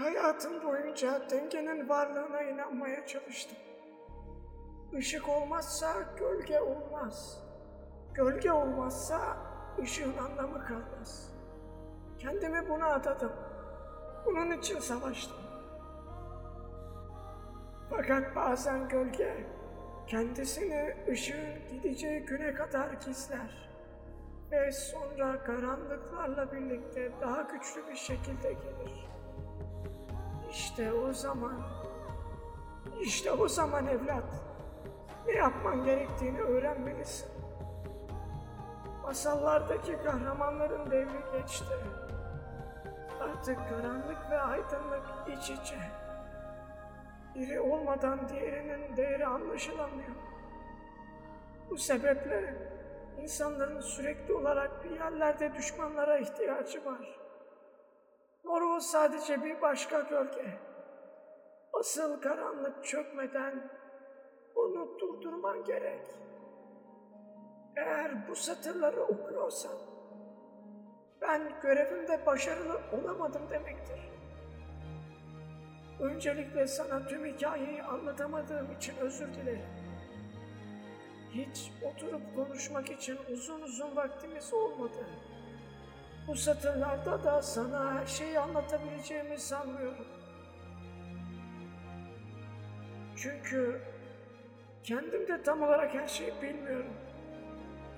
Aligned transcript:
Hayatım 0.00 0.62
boyunca 0.62 1.30
dengenin 1.30 1.88
varlığına 1.88 2.42
inanmaya 2.42 3.06
çalıştım. 3.06 3.58
Işık 4.92 5.28
olmazsa 5.28 5.94
gölge 6.18 6.60
olmaz. 6.60 7.42
Gölge 8.14 8.52
olmazsa 8.52 9.36
ışığın 9.82 10.16
anlamı 10.16 10.66
kalmaz. 10.66 11.32
Kendimi 12.18 12.68
buna 12.68 12.86
adadım. 12.86 13.32
Bunun 14.26 14.50
için 14.50 14.78
savaştım. 14.78 15.36
Fakat 17.90 18.36
bazen 18.36 18.88
gölge 18.88 19.46
kendisini 20.06 20.96
ışığın 21.10 21.68
gideceği 21.70 22.20
güne 22.20 22.54
kadar 22.54 22.90
gizler 23.06 23.70
ve 24.50 24.72
sonra 24.72 25.44
karanlıklarla 25.44 26.52
birlikte 26.52 27.12
daha 27.20 27.42
güçlü 27.42 27.88
bir 27.88 27.96
şekilde 27.96 28.52
gelir. 28.52 29.09
İşte 30.50 30.92
o 30.92 31.12
zaman, 31.12 31.62
işte 33.00 33.32
o 33.32 33.48
zaman 33.48 33.86
evlat, 33.86 34.24
ne 35.26 35.32
yapman 35.32 35.84
gerektiğini 35.84 36.40
öğrenmelisin. 36.40 37.28
Masallardaki 39.02 39.96
kahramanların 40.04 40.90
devri 40.90 41.22
geçti. 41.32 41.74
Artık 43.20 43.58
karanlık 43.68 44.30
ve 44.30 44.40
aydınlık 44.40 45.06
iç 45.28 45.50
içe. 45.50 45.78
Biri 47.34 47.60
olmadan 47.60 48.28
diğerinin 48.28 48.96
değeri 48.96 49.26
anlaşılamıyor. 49.26 50.10
Bu 51.70 51.76
sebeple 51.76 52.54
insanların 53.22 53.80
sürekli 53.80 54.34
olarak 54.34 54.84
bir 54.84 54.90
yerlerde 54.90 55.54
düşmanlara 55.54 56.18
ihtiyacı 56.18 56.84
var. 56.84 57.19
Morvo 58.44 58.80
sadece 58.80 59.44
bir 59.44 59.62
başka 59.62 60.00
gölge. 60.00 60.58
Asıl 61.72 62.20
karanlık 62.20 62.84
çökmeden 62.84 63.70
onu 64.54 64.98
durdurman 64.98 65.64
gerek. 65.64 66.06
Eğer 67.76 68.28
bu 68.28 68.36
satırları 68.36 69.02
okuyorsan, 69.02 69.78
ben 71.20 71.60
görevimde 71.62 72.26
başarılı 72.26 72.80
olamadım 72.92 73.42
demektir. 73.50 74.00
Öncelikle 76.00 76.66
sana 76.66 77.06
tüm 77.06 77.24
hikayeyi 77.24 77.82
anlatamadığım 77.82 78.72
için 78.72 78.96
özür 78.96 79.34
dilerim. 79.34 79.68
Hiç 81.30 81.72
oturup 81.82 82.36
konuşmak 82.36 82.90
için 82.90 83.18
uzun 83.32 83.62
uzun 83.62 83.96
vaktimiz 83.96 84.52
olmadı. 84.52 85.06
Bu 86.30 86.34
satırlarda 86.34 87.24
da 87.24 87.42
sana 87.42 87.94
her 87.94 88.06
şeyi 88.06 88.38
anlatabileceğimi 88.38 89.38
sanmıyorum. 89.38 90.06
Çünkü 93.16 93.80
kendim 94.82 95.28
de 95.28 95.42
tam 95.42 95.62
olarak 95.62 95.94
her 95.94 96.08
şeyi 96.08 96.32
bilmiyorum. 96.42 96.92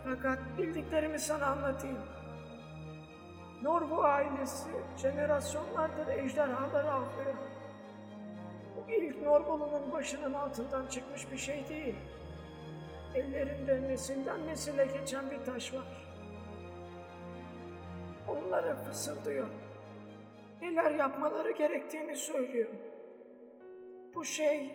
Fakat 0.05 0.39
bildiklerimi 0.58 1.19
sana 1.19 1.47
anlatayım. 1.47 1.98
Norvo 3.62 4.02
ailesi 4.02 4.70
jenerasyonlardır 4.96 6.06
ejderhaları 6.06 6.92
avlıyor. 6.92 7.34
Bu 8.77 8.91
ilk 8.91 9.22
Norvolu'nun 9.22 9.92
başının 9.92 10.34
altından 10.34 10.86
çıkmış 10.86 11.33
bir 11.33 11.39
şey 11.39 11.69
değil. 11.69 11.96
Ellerinde 13.14 13.83
nesilden 13.83 14.46
nesile 14.46 14.86
geçen 14.86 15.30
bir 15.30 15.44
taş 15.44 15.74
var. 15.74 16.11
Onlara 18.33 18.77
fısıldıyor. 18.77 19.47
Neler 20.62 20.91
yapmaları 20.91 21.50
gerektiğini 21.50 22.16
söylüyor. 22.16 22.70
Bu 24.14 24.24
şey 24.24 24.70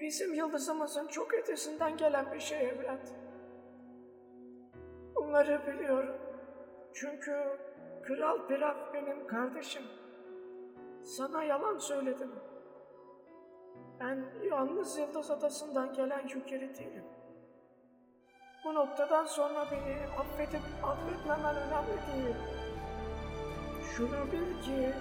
bizim 0.00 0.34
yıldızımızın 0.34 1.06
çok 1.06 1.34
ötesinden 1.34 1.96
gelen 1.96 2.32
bir 2.32 2.40
şey 2.40 2.68
evlat. 2.68 3.14
Bunları 5.14 5.60
biliyorum. 5.66 6.16
Çünkü 6.94 7.58
Kral 8.02 8.46
Piraf 8.48 8.94
benim 8.94 9.26
kardeşim. 9.26 9.82
Sana 11.02 11.44
yalan 11.44 11.78
söyledim. 11.78 12.30
Ben 14.00 14.24
yalnız 14.50 14.98
Yıldız 14.98 15.30
Adası'ndan 15.30 15.92
gelen 15.92 16.28
Yukeri 16.28 16.74
değilim. 16.74 17.04
Bu 18.64 18.74
noktadan 18.74 19.24
sonra 19.24 19.66
beni 19.70 19.96
affedip 20.18 20.62
affetmemen 20.84 21.56
önemli 21.56 21.96
değil. 22.12 22.36
Şunu 23.94 24.32
bil 24.32 24.62
ki 24.64 24.92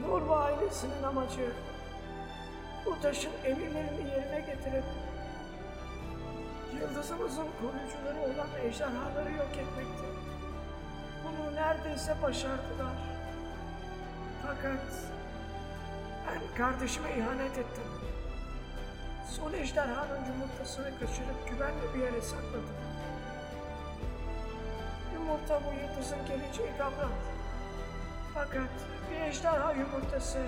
Norva 0.00 0.36
ailesinin 0.36 1.02
amacı 1.02 1.52
bu 2.86 3.00
taşın 3.00 3.32
emirlerini 3.44 4.10
yerine 4.10 4.40
getirip 4.40 4.84
yıldızımızın 6.80 7.46
koruyucuları 7.60 8.20
olan 8.20 8.48
ejderhaları 8.66 9.32
yok 9.32 9.50
etmekti. 9.52 10.04
Bunu 11.24 11.54
neredeyse 11.54 12.22
başardılar. 12.22 12.96
Fakat 14.42 14.80
ben 16.26 16.56
kardeşime 16.56 17.08
ihanet 17.18 17.58
ettim. 17.58 17.84
Son 19.30 19.52
ejderhanın 19.52 20.24
yumurtasını 20.28 20.90
kaçırıp 21.00 21.48
güvenli 21.50 21.94
bir 21.94 22.00
yere 22.00 22.22
sakladım. 22.22 22.76
Yumurta 25.14 25.60
bu 25.64 25.80
yıldızın 25.80 26.26
geleceği 26.28 26.78
kavram. 26.78 27.33
Fakat 28.34 28.70
bir 29.10 29.20
ejderha 29.20 29.72
yumurtası 29.72 30.38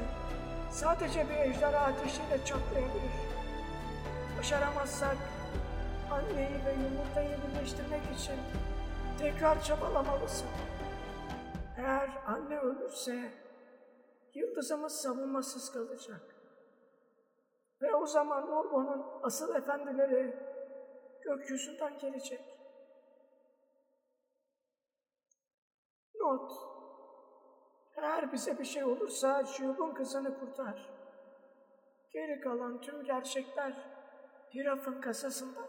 sadece 0.70 1.28
bir 1.28 1.36
ejderha 1.36 1.78
ateşiyle 1.78 2.44
çatlayabilir. 2.44 3.12
Başaramazsak 4.38 5.16
anneyi 6.10 6.64
ve 6.66 6.72
yumurtayı 6.72 7.36
birleştirmek 7.42 8.02
için 8.18 8.36
tekrar 9.18 9.62
çabalamalısın. 9.62 10.48
Eğer 11.78 12.10
anne 12.26 12.58
ölürse 12.58 13.32
yıldızımız 14.34 15.00
savunmasız 15.00 15.72
kalacak. 15.72 16.36
Ve 17.82 17.94
o 17.94 18.06
zaman 18.06 18.46
Norbo'nun 18.46 19.06
asıl 19.22 19.54
efendileri 19.54 20.36
gökyüzünden 21.24 21.98
gelecek. 21.98 22.40
Not. 26.14 26.75
Eğer 27.96 28.32
bize 28.32 28.58
bir 28.58 28.64
şey 28.64 28.84
olursa 28.84 29.44
Jub'un 29.44 29.94
kızını 29.94 30.38
kurtar. 30.40 30.90
Geri 32.12 32.40
kalan 32.40 32.80
tüm 32.80 33.04
gerçekler 33.04 33.72
Hiraf'ın 34.54 35.00
kasasında. 35.00 35.60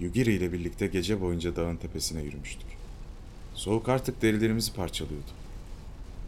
Yugiri 0.00 0.32
ile 0.32 0.52
birlikte 0.52 0.86
gece 0.86 1.20
boyunca 1.20 1.56
dağın 1.56 1.76
tepesine 1.76 2.22
yürümüştük. 2.22 2.68
Soğuk 3.54 3.88
artık 3.88 4.22
derilerimizi 4.22 4.72
parçalıyordu. 4.72 5.30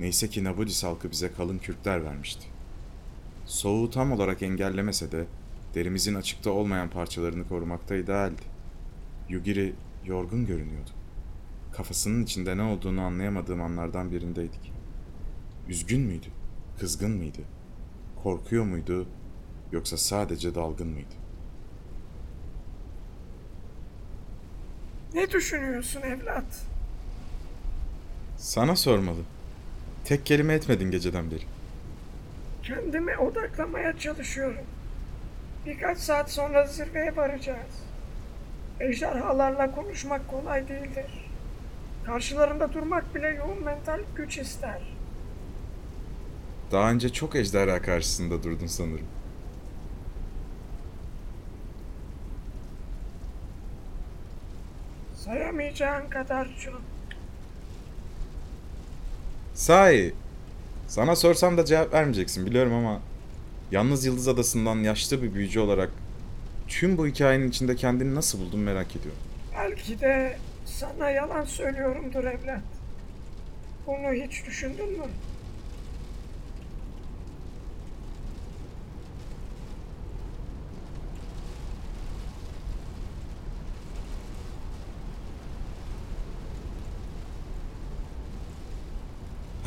Neyse 0.01 0.31
ki 0.31 0.45
Nabudis 0.45 0.85
halkı 0.85 1.11
bize 1.11 1.33
kalın 1.33 1.59
kürkler 1.59 2.05
vermişti. 2.05 2.47
Soğuğu 3.47 3.91
tam 3.91 4.13
olarak 4.13 4.43
engellemese 4.43 5.13
de 5.13 5.25
derimizin 5.75 6.15
açıkta 6.15 6.51
olmayan 6.51 6.91
parçalarını 6.91 7.49
korumakta 7.49 7.97
idealdi. 7.97 8.43
Yugiri 9.29 9.75
yorgun 10.07 10.47
görünüyordu. 10.47 10.91
Kafasının 11.73 12.25
içinde 12.25 12.57
ne 12.57 12.63
olduğunu 12.63 13.01
anlayamadığım 13.01 13.63
anlardan 13.63 14.11
birindeydik. 14.11 14.73
Üzgün 15.69 16.01
müydü? 16.01 16.29
Kızgın 16.79 17.11
mıydı? 17.11 17.41
Korkuyor 18.23 18.65
muydu? 18.65 19.07
Yoksa 19.73 19.97
sadece 19.97 20.55
dalgın 20.55 20.89
mıydı? 20.89 21.28
Ne 25.15 25.31
düşünüyorsun 25.31 26.03
evlat? 26.03 26.45
Sana 28.37 28.77
sormalı. 28.77 29.21
Tek 30.05 30.27
kelime 30.27 30.55
etmedin 30.55 30.91
geceden 30.91 31.31
beri. 31.31 31.43
Kendime 32.63 33.19
odaklamaya 33.19 33.99
çalışıyorum. 33.99 34.65
Birkaç 35.67 35.99
saat 35.99 36.31
sonra 36.33 36.67
zirveye 36.67 37.17
varacağız. 37.17 37.83
Ejderhalarla 38.81 39.75
konuşmak 39.75 40.29
kolay 40.29 40.69
değildir. 40.69 41.07
Karşılarında 42.07 42.73
durmak 42.73 43.15
bile 43.15 43.29
yoğun 43.29 43.65
mental 43.65 44.01
güç 44.17 44.39
ister. 44.39 44.83
Daha 46.73 46.91
önce 46.91 47.13
çok 47.13 47.37
ejderha 47.37 47.83
karşısında 47.83 48.43
durdun 48.43 48.67
sanırım. 48.67 49.07
Sayamayacağın 55.29 56.09
kadar 56.09 56.49
çok. 56.65 56.83
Sahi, 59.55 60.15
sana 60.89 61.17
sorsam 61.17 61.59
da 61.59 61.65
cevap 61.65 61.93
vermeyeceksin 61.93 62.47
biliyorum 62.47 62.73
ama 62.75 63.01
Yalnız 63.71 64.05
Yıldız 64.07 64.29
Adası'ndan 64.29 64.77
yaşlı 64.77 65.23
bir 65.23 65.35
büyücü 65.35 65.61
olarak 65.61 65.91
tüm 66.69 66.99
bu 66.99 67.07
hikayenin 67.07 67.49
içinde 67.49 67.77
kendini 67.77 68.15
nasıl 68.15 68.41
buldun 68.41 68.61
merak 68.61 68.97
ediyorum. 68.97 69.21
Belki 69.59 70.01
de 70.01 70.39
sana 70.67 71.11
yalan 71.11 71.45
söylüyorumdur 71.45 72.25
evlat. 72.25 72.61
Bunu 73.87 74.13
hiç 74.13 74.47
düşündün 74.47 74.99
mü? 74.99 75.05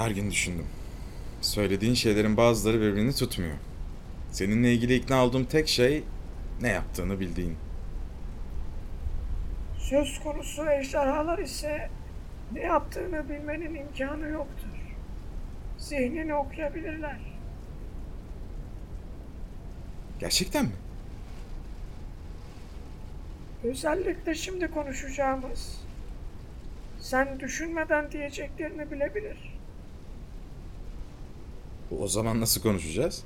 Her 0.01 0.11
gün 0.11 0.31
düşündüm. 0.31 0.67
Söylediğin 1.41 1.93
şeylerin 1.93 2.37
bazıları 2.37 2.81
birbirini 2.81 3.15
tutmuyor. 3.15 3.55
Seninle 4.31 4.73
ilgili 4.73 4.95
ikna 4.95 5.25
olduğum 5.25 5.47
tek 5.47 5.67
şey 5.67 6.03
ne 6.61 6.67
yaptığını 6.67 7.19
bildiğin. 7.19 7.57
Söz 9.77 10.19
konusu 10.19 10.65
ejderhalar 10.71 11.39
ise 11.39 11.89
ne 12.53 12.59
yaptığını 12.59 13.29
bilmenin 13.29 13.75
imkanı 13.75 14.27
yoktur. 14.27 14.67
Zihnini 15.77 16.35
okuyabilirler. 16.35 17.17
Gerçekten 20.19 20.65
mi? 20.65 20.75
Özellikle 23.63 24.35
şimdi 24.35 24.71
konuşacağımız. 24.71 25.81
Sen 26.99 27.39
düşünmeden 27.39 28.11
diyeceklerini 28.11 28.91
bilebilir. 28.91 29.50
O 31.99 32.07
zaman 32.07 32.41
nasıl 32.41 32.61
konuşacağız? 32.61 33.23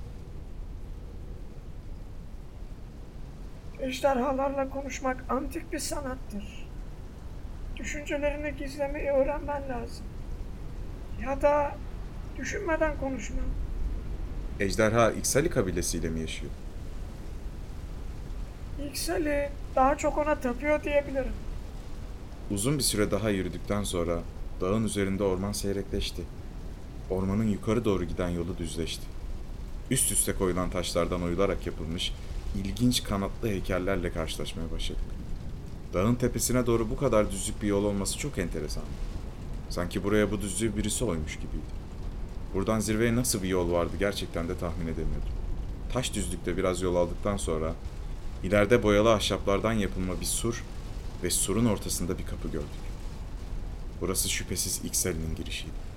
Ejderhalarla 3.80 4.70
konuşmak 4.70 5.26
antik 5.30 5.74
bir 5.74 5.80
sanattır. 5.80 6.68
Düşüncelerini 7.78 8.58
gizlemeyi 8.58 9.10
öğrenmen 9.10 9.62
lazım. 9.70 10.06
Ya 11.22 11.42
da 11.42 11.76
düşünmeden 12.38 12.98
konuşman. 13.00 13.46
Ejderha 14.60 15.12
İksali 15.12 15.50
kabilesiyle 15.50 16.10
mi 16.10 16.20
yaşıyor? 16.20 16.52
İkseli 18.90 19.50
daha 19.76 19.98
çok 19.98 20.18
ona 20.18 20.36
tapıyor 20.36 20.84
diyebilirim. 20.84 21.34
Uzun 22.52 22.78
bir 22.78 22.84
süre 22.84 23.12
daha 23.12 23.30
yürüdükten 23.30 23.84
sonra 23.84 24.20
dağın 24.62 24.84
üzerinde 24.84 25.24
orman 25.24 25.52
seyrekleşti. 25.52 26.22
Ormanın 27.10 27.48
yukarı 27.48 27.86
doğru 27.86 28.04
giden 28.04 28.30
yolu 28.30 28.58
düzleşti. 28.58 29.04
Üst 29.92 30.12
üste 30.12 30.34
koyulan 30.34 30.70
taşlardan 30.70 31.24
oyularak 31.24 31.66
yapılmış 31.66 32.14
ilginç 32.64 33.04
kanatlı 33.04 33.48
heykellerle 33.48 34.12
karşılaşmaya 34.12 34.72
başladık. 34.72 35.04
Dağın 35.94 36.16
tepesine 36.16 36.66
doğru 36.66 36.90
bu 36.90 36.98
kadar 36.98 37.32
düzlük 37.32 37.62
bir 37.62 37.68
yol 37.68 37.84
olması 37.84 38.18
çok 38.18 38.38
enteresan. 38.38 38.84
Sanki 39.70 40.04
buraya 40.04 40.32
bu 40.32 40.42
düzlüğü 40.42 40.78
birisi 40.78 41.06
oymuş 41.06 41.36
gibiydi. 41.36 41.86
Buradan 42.54 42.80
zirveye 42.80 43.16
nasıl 43.16 43.44
bir 43.44 43.48
yol 43.48 43.72
vardı 43.72 43.94
gerçekten 44.00 44.50
de 44.50 44.58
tahmin 44.58 44.88
edemiyordum. 44.88 45.30
Taş 45.94 46.14
düzlükte 46.14 46.58
biraz 46.58 46.82
yol 46.82 46.96
aldıktan 46.96 47.38
sonra 47.38 47.74
ileride 48.44 48.84
boyalı 48.84 49.14
ahşaplardan 49.14 49.74
yapılma 49.74 50.22
bir 50.22 50.26
sur 50.26 50.64
ve 51.24 51.30
surun 51.30 51.66
ortasında 51.66 52.18
bir 52.18 52.26
kapı 52.26 52.48
gördük. 52.48 52.86
Burası 54.02 54.30
şüphesiz 54.30 54.86
Iksel'in 54.86 55.36
girişiydi. 55.36 55.95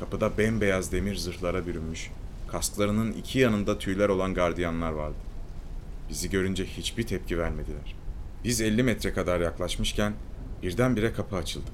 Kapıda 0.00 0.38
bembeyaz 0.38 0.92
demir 0.92 1.16
zırhlara 1.16 1.66
bürünmüş, 1.66 2.10
kasklarının 2.48 3.12
iki 3.12 3.38
yanında 3.38 3.78
tüyler 3.78 4.08
olan 4.08 4.34
gardiyanlar 4.34 4.92
vardı. 4.92 5.16
Bizi 6.08 6.30
görünce 6.30 6.64
hiçbir 6.64 7.06
tepki 7.06 7.38
vermediler. 7.38 7.96
Biz 8.44 8.60
50 8.60 8.82
metre 8.82 9.12
kadar 9.12 9.40
yaklaşmışken 9.40 10.12
birdenbire 10.62 11.12
kapı 11.12 11.36
açıldı 11.36 11.70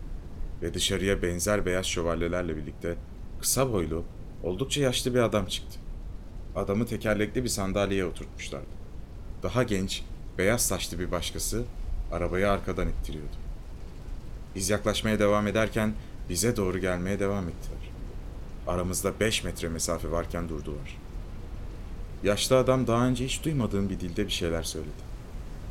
ve 0.63 0.75
dışarıya 0.75 1.23
benzer 1.23 1.67
beyaz 1.67 1.87
şövalyelerle 1.87 2.57
birlikte 2.57 2.97
kısa 3.41 3.73
boylu, 3.73 4.05
oldukça 4.43 4.81
yaşlı 4.81 5.15
bir 5.15 5.19
adam 5.19 5.47
çıktı. 5.47 5.79
Adamı 6.57 6.87
tekerlekli 6.87 7.45
bir 7.45 7.49
sandalyeye 7.49 8.05
oturtmuşlardı. 8.05 8.67
Daha 9.43 9.63
genç, 9.63 10.03
beyaz 10.39 10.67
saçlı 10.67 10.99
bir 10.99 11.11
başkası 11.11 11.65
arabayı 12.13 12.51
arkadan 12.51 12.89
ittiriyordu. 12.89 13.37
Biz 14.55 14.71
yaklaşmaya 14.71 15.19
devam 15.19 15.47
ederken 15.47 15.93
bize 16.29 16.57
doğru 16.57 16.79
gelmeye 16.79 17.21
devam 17.21 17.49
ettiler. 17.49 17.80
Aramızda 18.71 19.21
5 19.21 19.45
metre 19.45 19.69
mesafe 19.69 20.11
varken 20.11 20.49
durdular. 20.49 20.99
Yaşlı 22.23 22.59
adam 22.59 22.87
daha 22.87 23.07
önce 23.07 23.25
hiç 23.25 23.45
duymadığım 23.45 23.91
bir 23.91 24.01
dilde 24.01 24.27
bir 24.27 24.33
şeyler 24.33 24.63
söyledi. 24.63 25.11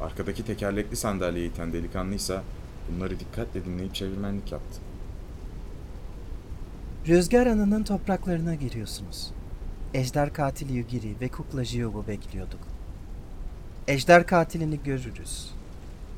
Arkadaki 0.01 0.45
tekerlekli 0.45 0.95
sandalyeye 0.95 1.47
iten 1.47 1.73
delikanlıysa 1.73 2.43
bunları 2.91 3.19
dikkatle 3.19 3.65
dinleyip 3.65 3.95
çevirmenlik 3.95 4.51
yaptı. 4.51 4.81
Rüzgar 7.07 7.47
Anı'nın 7.47 7.83
topraklarına 7.83 8.55
giriyorsunuz. 8.55 9.31
Ejder 9.93 10.33
katili 10.33 10.73
Yugiri 10.73 11.15
ve 11.21 11.27
kukla 11.27 11.65
Jiyob'u 11.65 12.07
bekliyorduk. 12.07 12.61
Ejder 13.87 14.27
katilini 14.27 14.83
görürüz. 14.83 15.51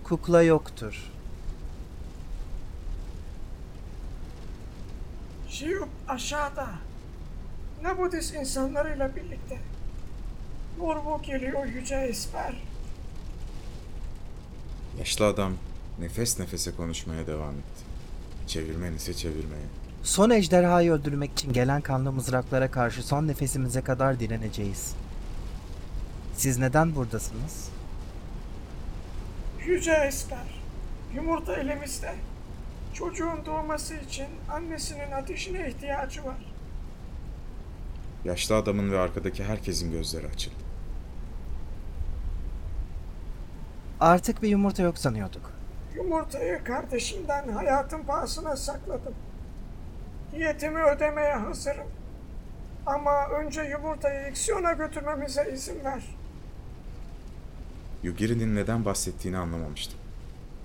Kukla 0.04 0.44
yoktur. 0.44 1.11
Şiyup 5.52 5.90
aşağıda. 6.08 6.68
Nabudis 7.84 8.34
insanlarıyla 8.34 9.16
birlikte. 9.16 9.58
Norbu 10.80 11.22
geliyor 11.22 11.66
yüce 11.66 11.96
esmer. 11.96 12.54
Yaşlı 15.00 15.26
adam 15.26 15.54
nefes 16.00 16.40
nefese 16.40 16.76
konuşmaya 16.76 17.28
devam 17.28 17.52
etti. 17.54 17.84
Çevirmen 18.48 18.94
ise 18.94 19.14
çevirmeye. 19.14 19.66
Son 20.04 20.30
ejderhayı 20.30 20.92
öldürmek 20.92 21.32
için 21.32 21.54
gelen 21.54 21.82
kanlı 21.82 22.12
mızraklara 22.12 22.72
karşı 22.72 23.04
son 23.04 23.28
nefesimize 23.28 23.82
kadar 23.82 24.20
direneceğiz. 24.20 24.96
Siz 26.36 26.58
neden 26.58 26.96
buradasınız? 26.96 27.70
Yüce 29.66 29.92
esmer. 29.92 30.62
Yumurta 31.16 31.56
elimizde. 31.56 32.16
Çocuğun 32.94 33.46
doğması 33.46 33.96
için 33.96 34.28
annesinin 34.52 35.12
ateşine 35.12 35.70
ihtiyacı 35.70 36.26
var. 36.26 36.54
Yaşlı 38.26 38.56
adamın 38.56 38.92
ve 38.92 39.00
arkadaki 39.00 39.44
herkesin 39.44 39.92
gözleri 39.92 40.28
açıldı. 40.28 40.56
Artık 44.00 44.44
bir 44.44 44.50
yumurta 44.50 44.84
yok 44.84 44.98
sanıyorduk. 44.98 45.52
Yumurtayı 45.96 46.64
kardeşimden 46.64 47.48
hayatım 47.48 48.06
pahasına 48.06 48.56
sakladım. 48.56 49.14
Diyetimi 50.36 50.84
ödemeye 50.84 51.34
hazırım. 51.34 51.88
Ama 52.86 53.28
önce 53.28 53.62
yumurtayı 53.62 54.30
iksiyona 54.30 54.72
götürmemize 54.74 55.52
izin 55.54 55.84
ver. 55.86 56.04
Yugiri'nin 58.04 58.56
neden 58.56 58.86
bahsettiğini 58.86 59.38
anlamamıştım. 59.38 60.00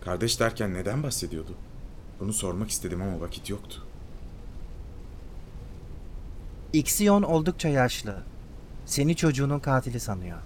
Kardeş 0.04 0.40
derken 0.40 0.74
neden 0.74 1.02
bahsediyordu? 1.02 1.54
Bunu 2.20 2.32
sormak 2.32 2.70
istedim 2.70 3.02
ama 3.02 3.20
vakit 3.20 3.50
yoktu. 3.50 3.82
İksiyon 6.72 7.22
oldukça 7.22 7.68
yaşlı. 7.68 8.22
Seni 8.86 9.16
çocuğunun 9.16 9.58
katili 9.58 10.00
sanıyor. 10.00 10.38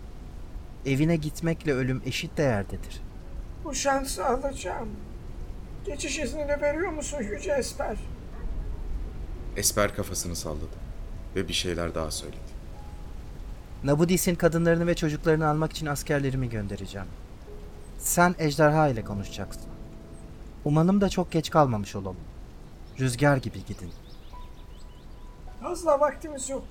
Evine 0.86 1.16
gitmekle 1.16 1.72
ölüm 1.72 2.02
eşit 2.06 2.36
değerdedir. 2.36 3.00
Bu 3.64 3.74
şansı 3.74 4.26
alacağım. 4.26 4.88
Geçiş 5.86 6.18
iznini 6.18 6.60
veriyor 6.62 6.92
musun 6.92 7.18
Yüce 7.22 7.52
Esper? 7.52 7.96
Esper 9.56 9.94
kafasını 9.94 10.36
salladı 10.36 10.76
ve 11.36 11.48
bir 11.48 11.52
şeyler 11.52 11.94
daha 11.94 12.10
söyledi. 12.10 12.50
Nabudis'in 13.84 14.34
kadınlarını 14.34 14.86
ve 14.86 14.94
çocuklarını 14.94 15.48
almak 15.48 15.72
için 15.72 15.86
askerlerimi 15.86 16.48
göndereceğim. 16.48 17.06
Sen 17.98 18.34
ejderha 18.38 18.88
ile 18.88 19.04
konuşacaksın. 19.04 19.69
Umarım 20.64 21.00
da 21.00 21.08
çok 21.08 21.32
geç 21.32 21.50
kalmamış 21.50 21.96
olalım. 21.96 22.16
Rüzgar 23.00 23.36
gibi 23.36 23.64
gidin. 23.64 23.90
Fazla 25.62 26.00
vaktimiz 26.00 26.50
yok. 26.50 26.64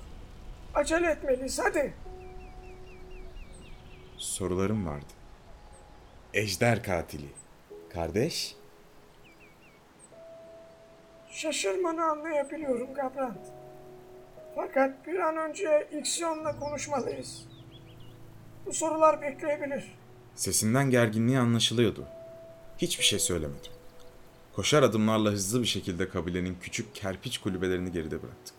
Acele 0.74 1.10
etmeliyiz 1.10 1.58
hadi. 1.58 1.94
Sorularım 4.16 4.86
vardı. 4.86 5.04
Ejder 6.34 6.82
katili. 6.82 7.28
Kardeş? 7.92 8.56
Şaşırmanı 11.30 12.04
anlayabiliyorum 12.04 12.94
Gabrant. 12.94 13.46
Fakat 14.54 15.06
bir 15.06 15.18
an 15.18 15.36
önce 15.36 15.88
İksiyon'la 16.00 16.58
konuşmalıyız. 16.58 17.46
Bu 18.66 18.72
sorular 18.72 19.22
bekleyebilir. 19.22 19.98
Sesinden 20.34 20.90
gerginliği 20.90 21.38
anlaşılıyordu. 21.38 22.06
Hiçbir 22.78 23.04
şey 23.04 23.18
söylemedim. 23.18 23.72
Koşar 24.52 24.82
adımlarla 24.82 25.30
hızlı 25.30 25.62
bir 25.62 25.66
şekilde 25.66 26.08
kabilenin 26.08 26.56
küçük 26.60 26.94
kerpiç 26.94 27.38
kulübelerini 27.38 27.92
geride 27.92 28.22
bıraktı. 28.22 28.54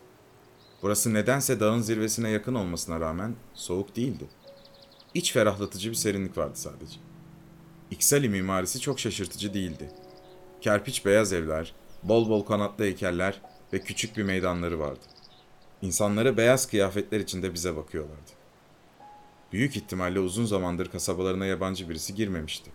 Burası 0.82 1.14
nedense 1.14 1.60
dağın 1.60 1.80
zirvesine 1.80 2.30
yakın 2.30 2.54
olmasına 2.54 3.00
rağmen 3.00 3.34
soğuk 3.54 3.96
değildi. 3.96 4.24
İç 5.14 5.32
ferahlatıcı 5.32 5.90
bir 5.90 5.94
serinlik 5.94 6.38
vardı 6.38 6.54
sadece. 6.54 6.96
İksali 7.90 8.28
mimarisi 8.28 8.80
çok 8.80 9.00
şaşırtıcı 9.00 9.54
değildi. 9.54 9.90
Kerpiç 10.60 11.04
beyaz 11.04 11.32
evler, 11.32 11.74
bol 12.02 12.28
bol 12.28 12.44
kanatlı 12.44 12.84
heykeller 12.84 13.40
ve 13.72 13.80
küçük 13.80 14.16
bir 14.16 14.22
meydanları 14.22 14.78
vardı. 14.78 15.00
İnsanları 15.82 16.36
beyaz 16.36 16.68
kıyafetler 16.68 17.20
içinde 17.20 17.54
bize 17.54 17.76
bakıyorlardı. 17.76 18.30
Büyük 19.52 19.76
ihtimalle 19.76 20.20
uzun 20.20 20.44
zamandır 20.44 20.90
kasabalarına 20.90 21.46
yabancı 21.46 21.88
birisi 21.88 22.14
girmemişti. 22.14 22.70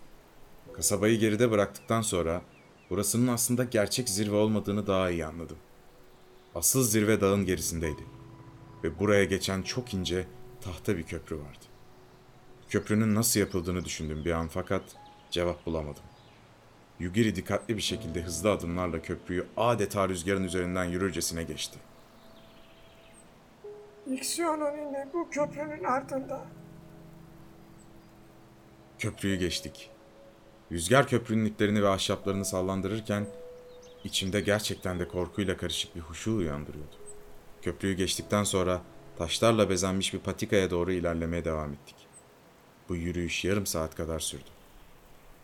Kasabayı 0.73 1.19
geride 1.19 1.51
bıraktıktan 1.51 2.01
sonra 2.01 2.41
burasının 2.89 3.27
aslında 3.27 3.63
gerçek 3.63 4.09
zirve 4.09 4.35
olmadığını 4.35 4.87
daha 4.87 5.09
iyi 5.09 5.25
anladım. 5.25 5.57
Asıl 6.55 6.83
zirve 6.83 7.21
dağın 7.21 7.45
gerisindeydi. 7.45 8.01
Ve 8.83 8.99
buraya 8.99 9.23
geçen 9.23 9.61
çok 9.61 9.93
ince 9.93 10.27
tahta 10.61 10.97
bir 10.97 11.03
köprü 11.03 11.35
vardı. 11.35 11.65
Köprünün 12.69 13.15
nasıl 13.15 13.39
yapıldığını 13.39 13.85
düşündüm 13.85 14.25
bir 14.25 14.31
an 14.31 14.47
fakat 14.47 14.83
cevap 15.31 15.65
bulamadım. 15.65 16.03
Yugiri 16.99 17.35
dikkatli 17.35 17.77
bir 17.77 17.81
şekilde 17.81 18.21
hızlı 18.21 18.51
adımlarla 18.51 19.01
köprüyü 19.01 19.47
adeta 19.57 20.09
rüzgarın 20.09 20.43
üzerinden 20.43 20.85
yürürcesine 20.85 21.43
geçti. 21.43 21.79
Yine 24.97 25.07
bu 25.13 25.29
köprünün 25.29 25.83
ardında. 25.83 26.45
Köprüyü 28.99 29.35
geçtik. 29.35 29.91
Rüzgar 30.71 31.07
köprünün 31.07 31.45
iplerini 31.45 31.83
ve 31.83 31.89
ahşaplarını 31.89 32.45
sallandırırken 32.45 33.27
içimde 34.03 34.41
gerçekten 34.41 34.99
de 34.99 35.07
korkuyla 35.07 35.57
karışık 35.57 35.95
bir 35.95 36.01
huşu 36.01 36.35
uyandırıyordu. 36.35 36.95
Köprüyü 37.61 37.93
geçtikten 37.93 38.43
sonra 38.43 38.81
taşlarla 39.17 39.69
bezenmiş 39.69 40.13
bir 40.13 40.19
patikaya 40.19 40.69
doğru 40.69 40.91
ilerlemeye 40.91 41.45
devam 41.45 41.73
ettik. 41.73 41.95
Bu 42.89 42.95
yürüyüş 42.95 43.45
yarım 43.45 43.65
saat 43.65 43.95
kadar 43.95 44.19
sürdü. 44.19 44.49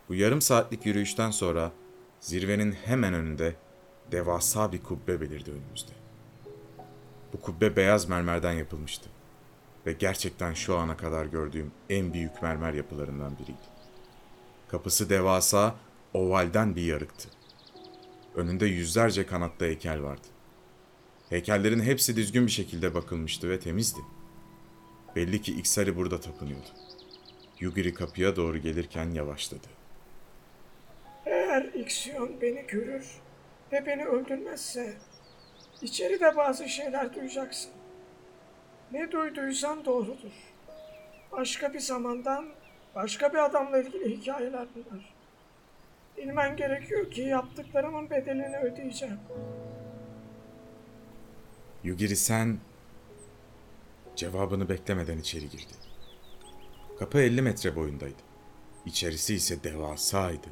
Bu 0.10 0.16
yarım 0.16 0.42
saatlik 0.42 0.86
yürüyüşten 0.86 1.32
sonra 1.32 1.72
zirvenin 2.20 2.72
hemen 2.72 3.14
önünde 3.14 3.56
devasa 4.12 4.72
bir 4.72 4.84
kubbe 4.84 5.22
belirdi 5.22 5.52
önümüzde. 5.52 5.92
Bu 7.34 7.42
kubbe 7.42 7.76
beyaz 7.76 8.10
mermerden 8.10 8.54
yapılmıştı 8.54 9.10
ve 9.86 9.94
gerçekten 9.94 10.54
şu 10.54 10.78
ana 10.78 10.98
kadar 10.98 11.26
gördüğüm 11.26 11.72
en 11.90 12.14
büyük 12.14 12.42
mermer 12.42 12.74
yapılarından 12.74 13.38
biriydi. 13.38 13.73
Kapısı 14.74 15.10
devasa, 15.10 15.76
ovalden 16.14 16.76
bir 16.76 16.82
yarıktı. 16.82 17.30
Önünde 18.36 18.66
yüzlerce 18.66 19.26
kanatlı 19.26 19.66
heykel 19.66 20.04
vardı. 20.04 20.28
Heykellerin 21.30 21.80
hepsi 21.80 22.16
düzgün 22.16 22.46
bir 22.46 22.52
şekilde 22.52 22.94
bakılmıştı 22.94 23.50
ve 23.50 23.60
temizdi. 23.60 24.00
Belli 25.16 25.42
ki 25.42 25.54
İksari 25.60 25.96
burada 25.96 26.20
tapınıyordu. 26.20 26.68
Yugiri 27.60 27.94
kapıya 27.94 28.36
doğru 28.36 28.58
gelirken 28.58 29.12
yavaşladı. 29.12 29.68
Eğer 31.26 31.64
İksiyon 31.64 32.42
beni 32.42 32.68
görür 32.68 33.22
ve 33.72 33.86
beni 33.86 34.06
öldürmezse 34.06 34.94
içeride 35.82 36.36
bazı 36.38 36.70
şeyler 36.70 37.16
duyacaksın. 37.16 37.72
Ne 38.92 39.12
duyduysan 39.12 39.86
doğrudur. 39.86 40.54
Başka 41.32 41.74
bir 41.74 41.80
zamandan 41.80 42.63
başka 42.96 43.34
bir 43.34 43.46
adamla 43.46 43.82
ilgili 43.82 44.18
hikayeler 44.18 44.68
bunlar. 44.76 45.14
Bilmen 46.18 46.56
gerekiyor 46.56 47.12
ki 47.12 47.22
yaptıklarımın 47.22 48.10
bedelini 48.10 48.58
ödeyeceğim. 48.58 49.20
Yugiri 51.84 52.16
sen 52.16 52.60
cevabını 54.16 54.70
beklemeden 54.70 55.18
içeri 55.18 55.50
girdi. 55.50 55.74
Kapı 57.00 57.20
50 57.20 57.42
metre 57.42 57.76
boyundaydı. 57.76 58.22
İçerisi 58.86 59.36
ise 59.36 59.64
devasaydı. 59.64 60.48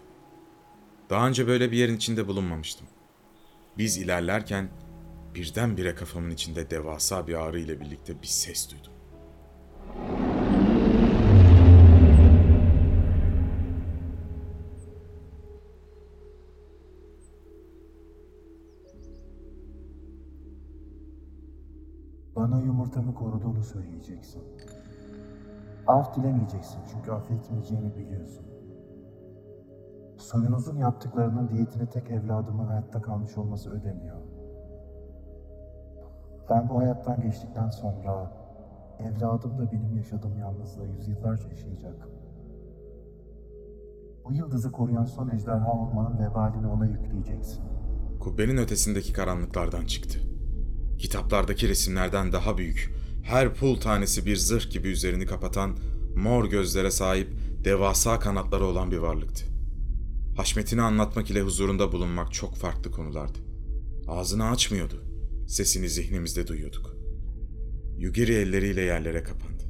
Daha 1.10 1.27
önce 1.27 1.48
böyle 1.48 1.71
bir 1.71 1.77
yerin 1.77 1.98
içinde 1.98 2.27
bulunmamıştım. 2.27 2.88
Biz 3.77 3.98
ilerlerken 3.98 4.69
birdenbire 5.36 5.95
kafamın 5.95 6.29
içinde 6.29 6.69
devasa 6.69 7.27
bir 7.27 7.33
ağrı 7.33 7.60
ile 7.60 7.79
birlikte 7.79 8.21
bir 8.21 8.27
ses 8.27 8.71
duydum. 8.71 8.91
Bana 22.51 22.62
yumurtamı 22.62 23.15
koruduğunu 23.15 23.63
söyleyeceksin. 23.63 24.43
Af 25.88 26.15
dilemeyeceksin 26.15 26.79
çünkü 26.91 27.12
affetmeyeceğini 27.12 27.96
biliyorsun. 27.96 28.46
Soyunuzun 30.17 30.77
yaptıklarının 30.77 31.50
diyetini 31.50 31.89
tek 31.89 32.12
evladımın 32.12 32.65
hayatta 32.65 33.01
kalmış 33.01 33.38
olması 33.38 33.72
ödemiyor. 33.72 34.17
Ben 36.50 36.70
bu 36.70 36.79
hayattan 36.79 37.22
geçtikten 37.22 37.70
sonra 37.70 38.31
evladım 39.00 39.58
da 39.58 39.72
benim 39.72 39.98
yaşadığım 39.98 40.38
yalnızlığı 40.38 40.88
yüzyıllarca 40.88 41.50
yaşayacak. 41.50 42.08
Bu 44.25 44.34
yıldızı 44.34 44.72
koruyan 44.72 45.05
son 45.05 45.29
ejderha 45.29 45.72
olmanın 45.72 46.20
vebalini 46.20 46.67
ona 46.67 46.86
yükleyeceksin. 46.86 47.63
Kubbenin 48.20 48.58
ötesindeki 48.58 49.13
karanlıklardan 49.13 49.86
çıktı. 49.86 50.30
Kitaplardaki 51.01 51.70
resimlerden 51.70 52.31
daha 52.31 52.58
büyük, 52.58 52.93
her 53.24 53.53
pul 53.53 53.75
tanesi 53.75 54.25
bir 54.25 54.36
zırh 54.36 54.72
gibi 54.72 54.88
üzerini 54.88 55.25
kapatan, 55.25 55.77
mor 56.15 56.46
gözlere 56.50 56.91
sahip, 56.91 57.27
devasa 57.63 58.20
kanatları 58.20 58.65
olan 58.65 58.91
bir 58.91 58.98
varlıktı. 58.98 59.46
Haşmetini 60.38 60.81
anlatmak 60.81 61.31
ile 61.31 61.41
huzurunda 61.41 61.91
bulunmak 61.91 62.34
çok 62.34 62.55
farklı 62.55 62.91
konulardı. 62.91 63.38
Ağzını 64.08 64.50
açmıyordu. 64.50 65.03
Sesini 65.48 65.89
zihnimizde 65.89 66.48
duyuyorduk. 66.48 66.96
Yugiri 67.98 68.34
elleriyle 68.34 68.81
yerlere 68.81 69.24
kapandı 69.24 69.63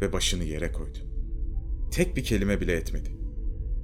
ve 0.00 0.12
başını 0.12 0.44
yere 0.44 0.72
koydu. 0.72 0.98
Tek 1.92 2.16
bir 2.16 2.24
kelime 2.24 2.60
bile 2.60 2.72
etmedi. 2.72 3.16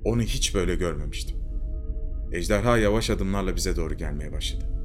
Onu 0.04 0.22
hiç 0.22 0.54
böyle 0.54 0.74
görmemiştim. 0.74 1.36
Ejderha 2.32 2.78
yavaş 2.78 3.10
adımlarla 3.10 3.56
bize 3.56 3.76
doğru 3.76 3.94
gelmeye 3.94 4.32
başladı. 4.32 4.81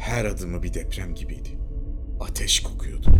Her 0.00 0.24
adımı 0.24 0.62
bir 0.62 0.74
deprem 0.74 1.14
gibiydi. 1.14 1.58
Ateş 2.20 2.62
kokuyordu. 2.62 3.10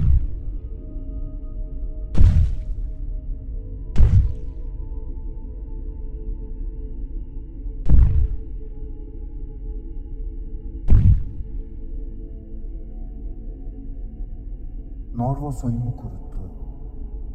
Norvo 15.14 15.52
soyumu 15.52 15.96
kuruttu. 15.96 16.38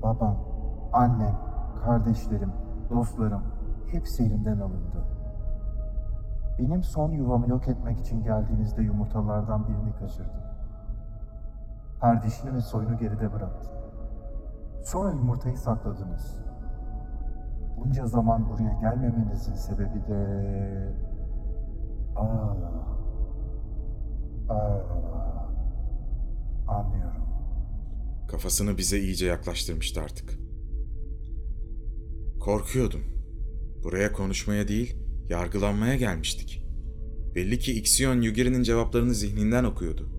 Babam, 0.04 0.38
annem, 0.94 1.38
kardeşlerim, 1.86 2.52
dostlarım 2.90 3.44
hepsi 3.92 4.24
elimden 4.24 4.60
alındı. 4.60 5.15
Benim 6.60 6.84
son 6.84 7.12
yuvamı 7.12 7.50
yok 7.50 7.68
etmek 7.68 8.00
için 8.00 8.24
geldiğinizde 8.24 8.82
yumurtalardan 8.82 9.68
birini 9.68 9.94
kaçırdım. 10.00 10.42
Kardeşini 12.02 12.54
ve 12.54 12.62
soyunu 12.62 12.98
geride 12.98 13.34
bıraktım. 13.34 13.72
Sonra 14.84 15.12
yumurtayı 15.12 15.58
sakladınız. 15.58 16.38
Bunca 17.78 18.06
zaman 18.06 18.50
buraya 18.50 18.74
gelmemenizin 18.82 19.54
sebebi 19.54 20.08
de 20.08 21.06
Aa. 22.16 22.56
Aa. 24.50 24.96
Anlıyorum. 26.68 27.26
Kafasını 28.28 28.78
bize 28.78 29.00
iyice 29.00 29.26
yaklaştırmıştı 29.26 30.02
artık. 30.02 30.40
Korkuyordum. 32.40 33.02
Buraya 33.84 34.14
konuşmaya 34.14 34.68
değil, 34.68 35.05
yargılanmaya 35.30 35.96
gelmiştik. 35.96 36.66
Belli 37.36 37.60
ki 37.60 37.74
Ixion 37.80 38.22
Yugiri'nin 38.22 38.64
cevaplarını 38.64 39.14
zihninden 39.14 39.64
okuyordu. 39.64 40.10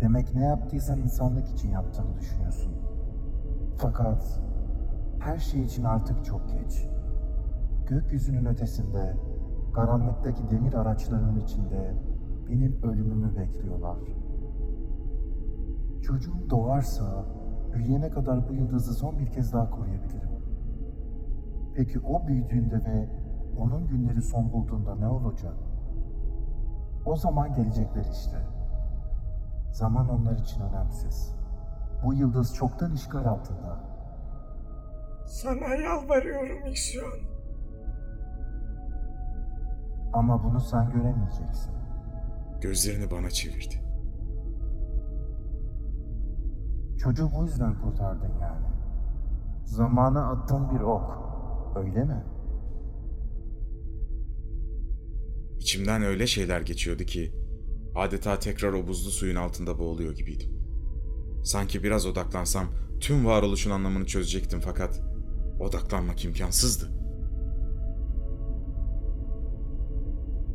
Demek 0.00 0.34
ne 0.34 0.44
yaptıysan 0.44 0.98
insanlık 0.98 1.48
için 1.48 1.70
yaptığını 1.70 2.16
düşünüyorsun. 2.20 2.72
Fakat 3.76 4.40
her 5.20 5.38
şey 5.38 5.62
için 5.62 5.84
artık 5.84 6.24
çok 6.24 6.48
geç. 6.48 6.86
Gökyüzünün 7.88 8.44
ötesinde, 8.44 9.16
karanlıktaki 9.74 10.50
demir 10.50 10.74
araçlarının 10.74 11.40
içinde 11.40 11.94
benim 12.48 12.82
ölümümü 12.82 13.36
bekliyorlar. 13.36 13.98
Çocuğum 16.02 16.50
doğarsa 16.50 17.26
büyüyene 17.74 18.10
kadar 18.10 18.48
bu 18.48 18.54
yıldızı 18.54 18.94
son 18.94 19.18
bir 19.18 19.26
kez 19.26 19.52
daha 19.52 19.70
koruyabilirim. 19.70 20.33
Peki 21.74 22.00
o 22.00 22.26
büyüdüğünde 22.26 22.84
ve 22.84 23.08
onun 23.58 23.86
günleri 23.86 24.22
son 24.22 24.52
bulduğunda 24.52 24.94
ne 24.94 25.08
olacak? 25.08 25.54
O 27.06 27.16
zaman 27.16 27.52
gelecekler 27.52 28.04
işte. 28.12 28.38
Zaman 29.72 30.08
onlar 30.08 30.38
için 30.38 30.60
önemsiz. 30.60 31.34
Bu 32.04 32.14
yıldız 32.14 32.54
çoktan 32.54 32.92
işgal 32.92 33.24
altında. 33.24 33.80
Sana 35.26 35.74
yalvarıyorum 35.74 36.72
İsyon. 36.72 37.18
Ama 40.12 40.44
bunu 40.44 40.60
sen 40.60 40.90
göremeyeceksin. 40.90 41.74
Gözlerini 42.60 43.10
bana 43.10 43.30
çevirdi. 43.30 43.84
Çocuğu 46.98 47.30
bu 47.36 47.44
yüzden 47.44 47.74
kurtardın 47.80 48.32
yani. 48.40 48.66
Zamana 49.64 50.30
attığın 50.30 50.70
bir 50.70 50.80
ok. 50.80 51.23
Öyle 51.76 52.04
mi? 52.04 52.24
İçimden 55.58 56.02
öyle 56.02 56.26
şeyler 56.26 56.60
geçiyordu 56.60 57.02
ki 57.02 57.32
adeta 57.94 58.38
tekrar 58.38 58.72
o 58.72 58.86
buzlu 58.86 59.10
suyun 59.10 59.36
altında 59.36 59.78
boğuluyor 59.78 60.14
gibiydim. 60.14 60.50
Sanki 61.44 61.82
biraz 61.82 62.06
odaklansam 62.06 62.64
tüm 63.00 63.26
varoluşun 63.26 63.70
anlamını 63.70 64.06
çözecektim 64.06 64.60
fakat 64.60 65.02
odaklanmak 65.60 66.24
imkansızdı. 66.24 66.90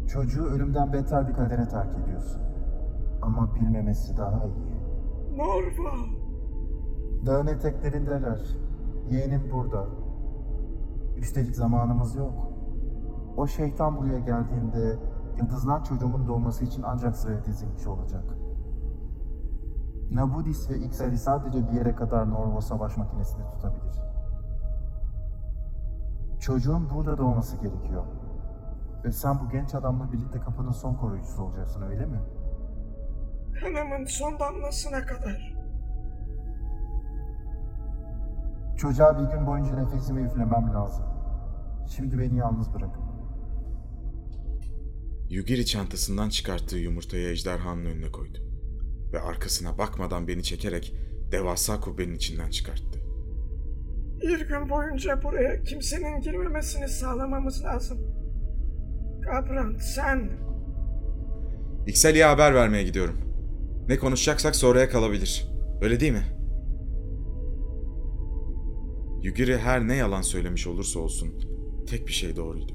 Çocuğu 0.07 0.45
ölümden 0.45 0.93
beter 0.93 1.27
bir 1.27 1.33
kadere 1.33 1.67
terk 1.67 1.89
ediyorsun. 2.03 2.41
Ama 3.21 3.55
bilmemesi 3.55 4.17
daha 4.17 4.45
iyi. 4.45 5.38
Norva. 5.38 5.95
Dağın 7.25 7.47
eteklerindeler. 7.47 8.39
Yeğenin 9.11 9.51
burada. 9.51 9.88
Üstelik 11.21 11.55
zamanımız 11.55 12.15
yok. 12.15 12.33
O 13.38 13.47
şeytan 13.47 13.97
buraya 13.97 14.19
geldiğinde 14.19 14.99
yıldızlar 15.38 15.83
çocuğumun 15.83 16.27
doğması 16.27 16.65
için 16.65 16.83
ancak 16.85 17.15
sıraya 17.15 17.45
dizilmiş 17.45 17.88
olacak. 17.88 18.23
Nabudis 20.11 20.69
ve 20.69 20.77
Ixali 20.77 21.17
sadece 21.17 21.67
bir 21.67 21.73
yere 21.73 21.95
kadar 21.95 22.29
Norvo 22.29 22.61
savaş 22.61 22.97
makinesini 22.97 23.49
tutabilir. 23.49 24.01
Çocuğun 26.39 26.89
burada 26.89 27.17
doğması 27.17 27.57
gerekiyor. 27.57 28.03
Ve 29.03 29.11
sen 29.11 29.39
bu 29.39 29.50
genç 29.50 29.75
adamla 29.75 30.11
birlikte 30.11 30.39
kapının 30.39 30.72
son 30.72 30.96
koruyucusu 30.96 31.44
olacaksın 31.44 31.81
öyle 31.81 32.05
mi? 32.05 32.20
Kanımın 33.61 34.05
son 34.05 34.39
damlasına 34.39 35.05
kadar. 35.05 35.59
Çocuğa 38.77 39.20
bir 39.20 39.35
gün 39.35 39.48
boyunca 39.48 39.75
nefesimi 39.75 40.22
üflemem 40.22 40.74
lazım. 40.74 41.05
Şimdi 41.95 42.19
beni 42.19 42.37
yalnız 42.37 42.73
bırakın. 42.73 43.03
Yugiri 45.29 45.65
çantasından 45.65 46.29
çıkarttığı 46.29 46.77
yumurtayı 46.77 47.29
ejderhanın 47.29 47.85
önüne 47.85 48.11
koydu. 48.11 48.37
Ve 49.13 49.19
arkasına 49.21 49.77
bakmadan 49.77 50.27
beni 50.27 50.43
çekerek 50.43 50.95
devasa 51.31 51.79
kubbenin 51.79 52.15
içinden 52.15 52.49
çıkarttı. 52.49 52.99
Bir 54.21 54.47
gün 54.47 54.69
boyunca 54.69 55.23
buraya 55.23 55.63
kimsenin 55.63 56.21
girmemesini 56.21 56.87
sağlamamız 56.89 57.63
lazım. 57.63 57.99
Gabrant 59.21 59.81
sen 59.81 60.29
İkseli'ye 61.87 62.25
haber 62.25 62.53
vermeye 62.55 62.83
gidiyorum. 62.83 63.15
Ne 63.87 63.97
konuşacaksak 63.97 64.55
sonraya 64.55 64.89
kalabilir. 64.89 65.47
Öyle 65.81 65.99
değil 65.99 66.11
mi? 66.11 66.23
Yugiri 69.23 69.57
her 69.57 69.87
ne 69.87 69.95
yalan 69.95 70.21
söylemiş 70.21 70.67
olursa 70.67 70.99
olsun 70.99 71.49
tek 71.89 72.07
bir 72.07 72.13
şey 72.13 72.35
doğruydu. 72.35 72.73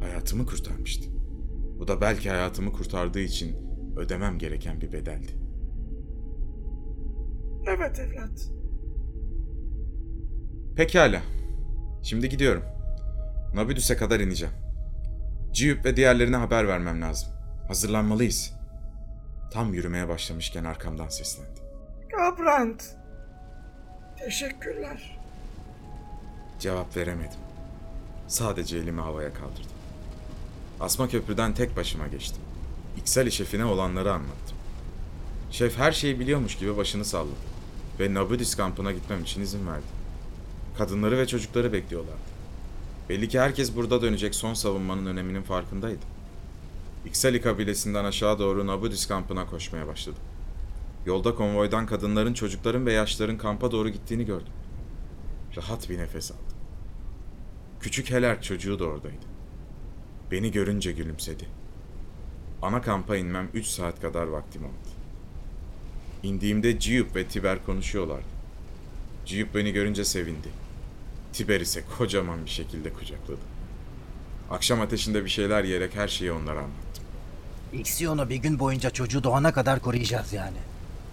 Hayatımı 0.00 0.46
kurtarmıştı. 0.46 1.10
Bu 1.78 1.88
da 1.88 2.00
belki 2.00 2.30
hayatımı 2.30 2.72
kurtardığı 2.72 3.20
için 3.20 3.56
ödemem 3.96 4.38
gereken 4.38 4.80
bir 4.80 4.92
bedeldi. 4.92 5.32
evet 7.66 7.98
evlat. 7.98 8.48
Pekala. 10.76 11.22
Şimdi 12.02 12.28
gidiyorum. 12.28 12.62
Nabidus'e 13.54 13.96
kadar 13.96 14.20
ineceğim. 14.20 14.54
Ciyüp 15.52 15.84
ve 15.84 15.96
diğerlerine 15.96 16.36
haber 16.36 16.68
vermem 16.68 17.02
lazım. 17.02 17.28
Hazırlanmalıyız. 17.68 18.52
Tam 19.52 19.74
yürümeye 19.74 20.08
başlamışken 20.08 20.64
arkamdan 20.64 21.08
seslendi. 21.08 21.60
Gabrant. 22.10 22.96
Teşekkürler. 24.18 25.18
Cevap 26.58 26.96
veremedim. 26.96 27.43
Sadece 28.28 28.78
elimi 28.78 29.00
havaya 29.00 29.34
kaldırdım. 29.34 29.70
Asma 30.80 31.08
köprüden 31.08 31.54
tek 31.54 31.76
başıma 31.76 32.06
geçtim. 32.06 32.42
İksali 32.96 33.32
şefine 33.32 33.64
olanları 33.64 34.12
anlattım. 34.12 34.56
Şef 35.50 35.78
her 35.78 35.92
şeyi 35.92 36.20
biliyormuş 36.20 36.58
gibi 36.58 36.76
başını 36.76 37.04
salladı. 37.04 37.54
Ve 38.00 38.14
Nabudis 38.14 38.54
kampına 38.54 38.92
gitmem 38.92 39.22
için 39.22 39.40
izin 39.40 39.66
verdi. 39.66 39.86
Kadınları 40.78 41.18
ve 41.18 41.26
çocukları 41.26 41.72
bekliyorlardı. 41.72 42.34
Belli 43.08 43.28
ki 43.28 43.40
herkes 43.40 43.76
burada 43.76 44.02
dönecek 44.02 44.34
son 44.34 44.54
savunmanın 44.54 45.06
öneminin 45.06 45.42
farkındaydı. 45.42 46.14
İksali 47.06 47.40
kabilesinden 47.40 48.04
aşağı 48.04 48.38
doğru 48.38 48.66
Nabudis 48.66 49.06
kampına 49.06 49.46
koşmaya 49.46 49.86
başladım. 49.86 50.22
Yolda 51.06 51.34
konvoydan 51.34 51.86
kadınların, 51.86 52.34
çocukların 52.34 52.86
ve 52.86 52.92
yaşların 52.92 53.38
kampa 53.38 53.72
doğru 53.72 53.88
gittiğini 53.88 54.26
gördüm. 54.26 54.52
Rahat 55.56 55.90
bir 55.90 55.98
nefes 55.98 56.30
aldım. 56.30 56.53
Küçük 57.84 58.10
Heler 58.10 58.42
çocuğu 58.42 58.78
da 58.78 58.84
oradaydı. 58.84 59.26
Beni 60.30 60.50
görünce 60.52 60.92
gülümsedi. 60.92 61.44
Ana 62.62 62.82
kampa 62.82 63.16
inmem 63.16 63.48
3 63.54 63.66
saat 63.66 64.00
kadar 64.00 64.26
vaktim 64.26 64.64
aldı. 64.64 64.90
İndiğimde 66.22 66.78
Ciyup 66.78 67.16
ve 67.16 67.26
Tiber 67.26 67.64
konuşuyorlardı. 67.66 68.24
Ciyup 69.26 69.54
beni 69.54 69.72
görünce 69.72 70.04
sevindi. 70.04 70.48
Tiber 71.32 71.60
ise 71.60 71.84
kocaman 71.98 72.44
bir 72.44 72.50
şekilde 72.50 72.92
kucakladı. 72.92 73.40
Akşam 74.50 74.80
ateşinde 74.80 75.24
bir 75.24 75.30
şeyler 75.30 75.64
yiyerek 75.64 75.96
her 75.96 76.08
şeyi 76.08 76.32
onlara 76.32 76.58
anlattım. 76.58 77.04
Iksiyon'u 77.72 78.28
bir 78.28 78.36
gün 78.36 78.58
boyunca 78.58 78.90
çocuğu 78.90 79.24
doğana 79.24 79.52
kadar 79.52 79.80
koruyacağız 79.80 80.32
yani. 80.32 80.58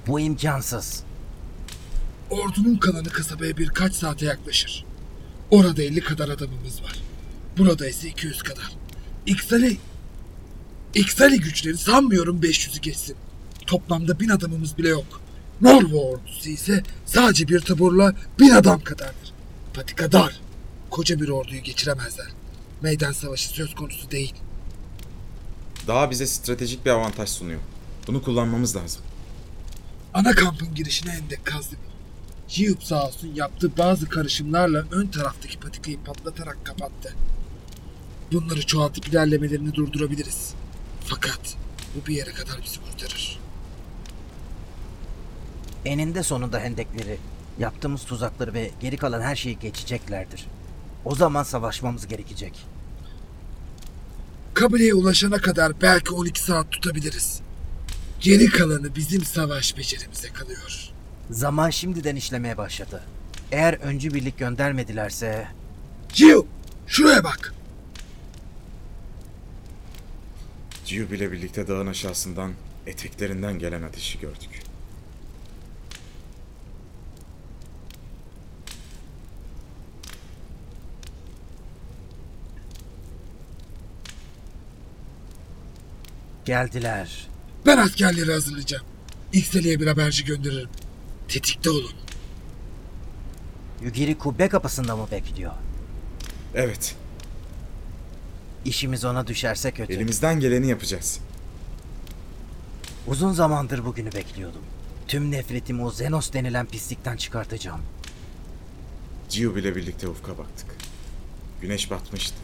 Bu 0.07 0.19
imkansız. 0.19 1.03
Ordunun 2.29 2.75
kalanı 2.75 3.09
kasabaya 3.09 3.57
birkaç 3.57 3.93
saate 3.93 4.25
yaklaşır. 4.25 4.90
Orada 5.51 5.83
50 5.83 5.99
kadar 5.99 6.29
adamımız 6.29 6.83
var. 6.83 6.99
Burada 7.57 7.87
ise 7.87 8.07
200 8.07 8.43
kadar. 8.43 8.71
İksali... 9.25 9.77
İksali 10.95 11.39
güçleri 11.39 11.77
sanmıyorum 11.77 12.41
500'ü 12.41 12.81
geçsin. 12.81 13.15
Toplamda 13.67 14.19
bin 14.19 14.29
adamımız 14.29 14.77
bile 14.77 14.89
yok. 14.89 15.21
Norvo 15.61 16.11
ordusu 16.11 16.49
ise 16.49 16.83
sadece 17.05 17.47
bir 17.47 17.59
taburla 17.59 18.15
bin 18.39 18.49
adam 18.49 18.81
kadardır. 18.83 19.33
Patika 19.73 20.11
dar. 20.11 20.39
Koca 20.89 21.21
bir 21.21 21.29
orduyu 21.29 21.61
geçiremezler. 21.61 22.27
Meydan 22.81 23.11
savaşı 23.11 23.49
söz 23.49 23.75
konusu 23.75 24.11
değil. 24.11 24.33
Daha 25.87 26.11
bize 26.11 26.27
stratejik 26.27 26.85
bir 26.85 26.91
avantaj 26.91 27.29
sunuyor. 27.29 27.59
Bunu 28.07 28.23
kullanmamız 28.23 28.75
lazım. 28.75 29.01
Ana 30.13 30.31
kampın 30.31 30.75
girişine 30.75 31.11
endek 31.13 31.45
kazdık. 31.45 31.79
Jiyup 32.51 32.83
sağ 32.83 33.07
olsun 33.07 33.31
yaptığı 33.35 33.77
bazı 33.77 34.09
karışımlarla 34.09 34.85
ön 34.91 35.07
taraftaki 35.07 35.59
patikayı 35.59 36.03
patlatarak 36.03 36.65
kapattı. 36.65 37.15
Bunları 38.31 38.65
çoğaltıp 38.65 39.07
ilerlemelerini 39.07 39.73
durdurabiliriz. 39.73 40.53
Fakat 41.05 41.55
bu 41.95 42.07
bir 42.07 42.15
yere 42.15 42.31
kadar 42.31 42.61
bizi 42.63 42.79
kurtarır. 42.81 43.39
Eninde 45.85 46.23
sonunda 46.23 46.59
hendekleri, 46.59 47.17
yaptığımız 47.59 48.03
tuzakları 48.05 48.53
ve 48.53 48.71
geri 48.81 48.97
kalan 48.97 49.21
her 49.21 49.35
şeyi 49.35 49.59
geçeceklerdir. 49.59 50.45
O 51.05 51.15
zaman 51.15 51.43
savaşmamız 51.43 52.07
gerekecek. 52.07 52.65
Kabileye 54.53 54.93
ulaşana 54.93 55.37
kadar 55.37 55.81
belki 55.81 56.13
12 56.13 56.41
saat 56.41 56.71
tutabiliriz. 56.71 57.41
Geri 58.19 58.45
kalanı 58.45 58.95
bizim 58.95 59.23
savaş 59.23 59.77
becerimize 59.77 60.29
kalıyor. 60.33 60.91
Zaman 61.29 61.69
şimdiden 61.69 62.15
işlemeye 62.15 62.57
başladı. 62.57 63.03
Eğer 63.51 63.73
öncü 63.73 64.13
birlik 64.13 64.37
göndermedilerse... 64.37 65.47
Gio, 66.13 66.45
şuraya 66.87 67.23
bak. 67.23 67.53
Ciyub 70.85 71.11
ile 71.11 71.31
birlikte 71.31 71.67
dağın 71.67 71.87
aşağısından 71.87 72.51
eteklerinden 72.87 73.59
gelen 73.59 73.81
ateşi 73.81 74.19
gördük. 74.19 74.61
Geldiler. 86.45 87.27
Ben 87.65 87.77
askerleri 87.77 88.31
hazırlayacağım. 88.31 88.85
İkseli'ye 89.33 89.79
bir 89.79 89.87
haberci 89.87 90.25
gönderirim. 90.25 90.69
Tetikte 91.31 91.69
olun. 91.69 91.91
Yugiri 93.81 94.17
kubbe 94.17 94.49
kapısında 94.49 94.95
mı 94.95 95.07
bekliyor? 95.11 95.51
Evet, 96.55 96.95
İşimiz 98.65 99.05
ona 99.05 99.27
düşerse 99.27 99.71
kötü. 99.71 99.93
elimizden 99.93 100.39
geleni 100.39 100.67
yapacağız. 100.67 101.19
Uzun 103.07 103.31
zamandır 103.31 103.85
bugünü 103.85 104.11
bekliyordum. 104.13 104.61
Tüm 105.07 105.31
nefretimi 105.31 105.83
o 105.83 105.91
Zenos 105.91 106.33
denilen 106.33 106.65
pislikten 106.65 107.17
çıkartacağım. 107.17 107.81
Ciyub 109.29 109.57
ile 109.57 109.75
birlikte 109.75 110.07
ufka 110.07 110.37
baktık. 110.37 110.75
Güneş 111.61 111.91
batmıştı. 111.91 112.35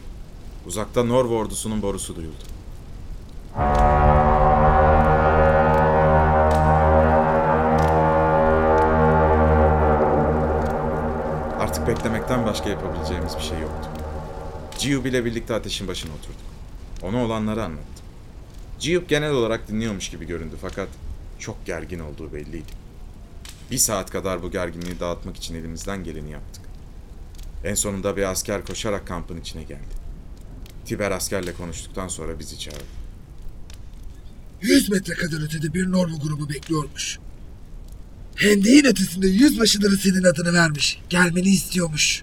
Uzakta 0.66 1.04
Norv 1.04 1.30
ordusunun 1.30 1.82
borusu 1.82 2.16
duyuldu. 2.16 2.44
Beklemekten 11.98 12.46
başka 12.46 12.68
yapabileceğimiz 12.68 13.36
bir 13.36 13.42
şey 13.42 13.58
yoktu. 13.58 13.88
Ciyub 14.78 15.04
ile 15.04 15.24
birlikte 15.24 15.54
ateşin 15.54 15.88
başına 15.88 16.12
oturduk. 16.12 16.40
Ona 17.02 17.24
olanları 17.24 17.64
anlattım. 17.64 18.04
Ciyub 18.78 19.08
genel 19.08 19.30
olarak 19.30 19.68
dinliyormuş 19.68 20.10
gibi 20.10 20.26
göründü 20.26 20.54
fakat 20.60 20.88
çok 21.38 21.66
gergin 21.66 21.98
olduğu 21.98 22.32
belliydi. 22.32 22.72
Bir 23.70 23.78
saat 23.78 24.10
kadar 24.10 24.42
bu 24.42 24.50
gerginliği 24.50 25.00
dağıtmak 25.00 25.36
için 25.36 25.54
elimizden 25.54 26.04
geleni 26.04 26.30
yaptık. 26.30 26.62
En 27.64 27.74
sonunda 27.74 28.16
bir 28.16 28.30
asker 28.30 28.64
koşarak 28.64 29.06
kampın 29.06 29.40
içine 29.40 29.62
geldi. 29.62 29.94
Tiber 30.84 31.10
askerle 31.10 31.52
konuştuktan 31.52 32.08
sonra 32.08 32.38
bizi 32.38 32.58
çağırdı. 32.58 32.98
100 34.62 34.90
metre 34.90 35.14
kadar 35.14 35.44
ötede 35.44 35.74
bir 35.74 35.92
Norvu 35.92 36.20
grubu 36.20 36.48
bekliyormuş. 36.48 37.18
Hendeğin 38.38 38.84
ötesinde 38.84 39.28
yüzbaşıları 39.28 39.96
senin 39.96 40.24
adını 40.24 40.52
vermiş. 40.52 41.00
Gelmeni 41.08 41.48
istiyormuş. 41.48 42.22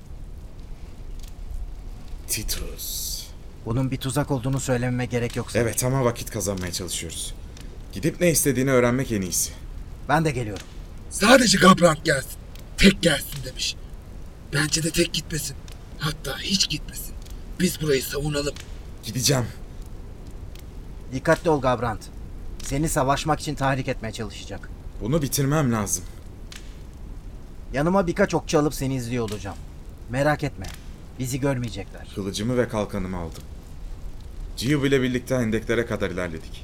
Titus. 2.27 3.23
Bunun 3.65 3.91
bir 3.91 3.97
tuzak 3.97 4.31
olduğunu 4.31 4.59
söylememe 4.59 5.05
gerek 5.05 5.35
yok. 5.35 5.47
Evet 5.55 5.83
ama 5.83 6.05
vakit 6.05 6.29
kazanmaya 6.31 6.71
çalışıyoruz. 6.71 7.33
Gidip 7.93 8.21
ne 8.21 8.31
istediğini 8.31 8.71
öğrenmek 8.71 9.11
en 9.11 9.21
iyisi. 9.21 9.51
Ben 10.09 10.25
de 10.25 10.31
geliyorum. 10.31 10.65
Sadece 11.09 11.57
Gabrant 11.57 12.05
gelsin. 12.05 12.31
Tek 12.77 13.01
gelsin 13.01 13.43
demiş. 13.45 13.75
Bence 14.53 14.83
de 14.83 14.91
tek 14.91 15.13
gitmesin. 15.13 15.55
Hatta 15.99 16.39
hiç 16.39 16.69
gitmesin. 16.69 17.13
Biz 17.59 17.81
burayı 17.81 18.03
savunalım. 18.03 18.55
Gideceğim. 19.03 19.45
Dikkatli 21.13 21.49
ol 21.49 21.61
Gabrant. 21.61 22.01
Seni 22.63 22.89
savaşmak 22.89 23.39
için 23.39 23.55
tahrik 23.55 23.87
etmeye 23.87 24.11
çalışacak. 24.11 24.69
Bunu 25.01 25.21
bitirmem 25.21 25.71
lazım. 25.71 26.03
Yanıma 27.73 28.07
birkaç 28.07 28.33
okçu 28.33 28.59
alıp 28.59 28.73
seni 28.73 28.95
izliyor 28.95 29.29
olacağım. 29.29 29.57
Merak 30.09 30.43
etme. 30.43 30.65
Bizi 31.19 31.39
görmeyecekler. 31.39 32.07
Kılıcımı 32.15 32.57
ve 32.57 32.67
kalkanımı 32.67 33.17
aldım. 33.17 33.43
Ciyub 34.57 34.83
ile 34.83 35.01
birlikte 35.01 35.35
hendeklere 35.35 35.85
kadar 35.85 36.09
ilerledik. 36.09 36.63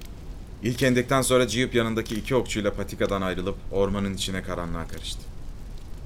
İlk 0.64 0.82
hendekten 0.82 1.22
sonra 1.22 1.48
Ciyub 1.48 1.74
yanındaki 1.74 2.16
iki 2.16 2.36
okçuyla 2.36 2.74
patikadan 2.74 3.22
ayrılıp 3.22 3.56
ormanın 3.72 4.14
içine 4.14 4.44
karanlığa 4.44 4.88
karıştı. 4.88 5.22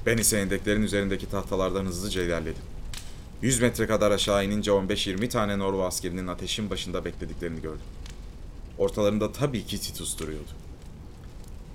Ben 0.06 0.18
ise 0.18 0.42
hendeklerin 0.42 0.82
üzerindeki 0.82 1.30
tahtalardan 1.30 1.86
hızlıca 1.86 2.24
ilerledim. 2.24 2.62
100 3.42 3.62
metre 3.62 3.88
kadar 3.88 4.12
aşağı 4.12 4.46
inince 4.46 4.72
15-20 4.72 5.30
tane 5.30 5.60
Norvo 5.60 5.84
askerinin 5.84 6.28
ateşin 6.28 6.70
başında 6.70 7.06
beklediklerini 7.06 7.62
gördüm. 7.62 7.86
Ortalarında 8.78 9.32
tabii 9.32 9.66
ki 9.66 9.80
Titus 9.82 10.20
duruyordu. 10.20 10.65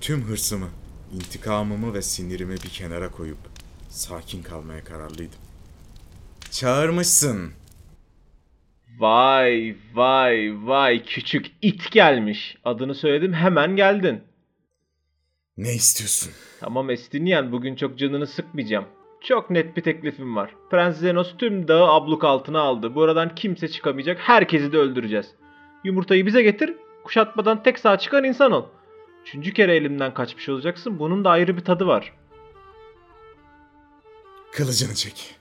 Tüm 0.01 0.21
hırsımı, 0.23 0.67
intikamımı 1.13 1.93
ve 1.93 2.01
sinirimi 2.01 2.53
bir 2.53 2.69
kenara 2.69 3.11
koyup 3.11 3.37
sakin 3.89 4.43
kalmaya 4.43 4.83
kararlıydım. 4.83 5.39
Çağırmışsın. 6.51 7.51
Vay 8.99 9.75
vay 9.93 10.51
vay 10.67 11.03
küçük 11.03 11.51
it 11.61 11.91
gelmiş. 11.91 12.57
Adını 12.63 12.95
söyledim 12.95 13.33
hemen 13.33 13.75
geldin. 13.75 14.23
Ne 15.57 15.73
istiyorsun? 15.73 16.31
Tamam 16.59 16.89
Estinian 16.89 17.51
bugün 17.51 17.75
çok 17.75 17.99
canını 17.99 18.27
sıkmayacağım. 18.27 18.85
Çok 19.21 19.49
net 19.49 19.77
bir 19.77 19.81
teklifim 19.81 20.35
var. 20.35 20.55
Prens 20.71 20.97
Zenos 20.97 21.37
tüm 21.37 21.67
dağı 21.67 21.91
abluk 21.91 22.23
altına 22.23 22.59
aldı. 22.59 22.95
Buradan 22.95 23.35
kimse 23.35 23.67
çıkamayacak. 23.67 24.19
Herkesi 24.19 24.71
de 24.71 24.77
öldüreceğiz. 24.77 25.27
Yumurtayı 25.83 26.25
bize 26.25 26.41
getir. 26.41 26.73
Kuşatmadan 27.03 27.63
tek 27.63 27.79
sağ 27.79 27.97
çıkan 27.97 28.23
insan 28.23 28.51
ol. 28.51 28.65
Üçüncü 29.21 29.53
kere 29.53 29.75
elimden 29.75 30.13
kaçmış 30.13 30.49
olacaksın. 30.49 30.99
Bunun 30.99 31.25
da 31.25 31.29
ayrı 31.29 31.57
bir 31.57 31.65
tadı 31.65 31.87
var. 31.87 32.13
Kılıcını 34.51 34.95
çek. 34.95 35.35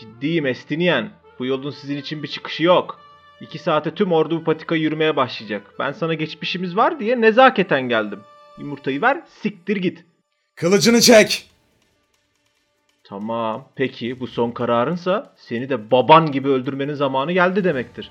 Ciddiyim 0.00 0.46
Estinian. 0.46 1.10
Bu 1.38 1.46
yolun 1.46 1.70
sizin 1.70 1.96
için 1.96 2.22
bir 2.22 2.28
çıkışı 2.28 2.62
yok. 2.62 3.00
İki 3.40 3.58
saate 3.58 3.94
tüm 3.94 4.12
ordu 4.12 4.40
bu 4.40 4.44
patika 4.44 4.74
yürümeye 4.74 5.16
başlayacak. 5.16 5.74
Ben 5.78 5.92
sana 5.92 6.14
geçmişimiz 6.14 6.76
var 6.76 7.00
diye 7.00 7.20
nezaketen 7.20 7.88
geldim. 7.88 8.20
Yumurtayı 8.58 9.02
ver, 9.02 9.22
siktir 9.42 9.76
git. 9.76 10.04
Kılıcını 10.56 11.00
çek! 11.00 11.50
Tamam, 13.04 13.68
peki 13.74 14.20
bu 14.20 14.26
son 14.26 14.50
kararınsa 14.50 15.34
seni 15.36 15.68
de 15.68 15.90
baban 15.90 16.32
gibi 16.32 16.48
öldürmenin 16.48 16.94
zamanı 16.94 17.32
geldi 17.32 17.64
demektir. 17.64 18.10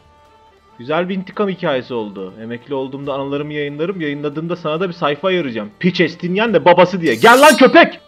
Güzel 0.80 1.10
bir 1.10 1.16
intikam 1.16 1.50
hikayesi 1.50 1.94
oldu. 1.94 2.34
Emekli 2.42 2.74
olduğumda 2.74 3.14
anılarımı 3.14 3.54
yayınlarım, 3.54 4.02
yayınladığımda 4.02 4.56
sana 4.56 4.80
da 4.80 4.88
bir 4.90 4.94
sayfa 4.94 5.28
ayıracağım. 5.28 5.72
Piç 5.80 6.02
Estinyen 6.02 6.54
de 6.54 6.66
babası 6.66 7.02
diye. 7.02 7.16
Gel 7.16 7.42
lan 7.42 7.58
köpek! 7.58 8.00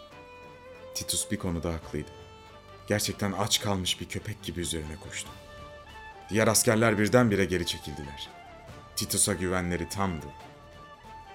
Titus 0.94 1.30
bir 1.30 1.36
konuda 1.36 1.72
haklıydı. 1.72 2.10
Gerçekten 2.88 3.32
aç 3.32 3.60
kalmış 3.60 4.00
bir 4.00 4.06
köpek 4.06 4.42
gibi 4.42 4.60
üzerine 4.60 4.96
koştu. 5.08 5.30
Diğer 6.30 6.48
askerler 6.48 6.98
birdenbire 6.98 7.44
geri 7.44 7.66
çekildiler. 7.66 8.28
Titus'a 8.96 9.32
güvenleri 9.32 9.88
tamdı. 9.88 10.26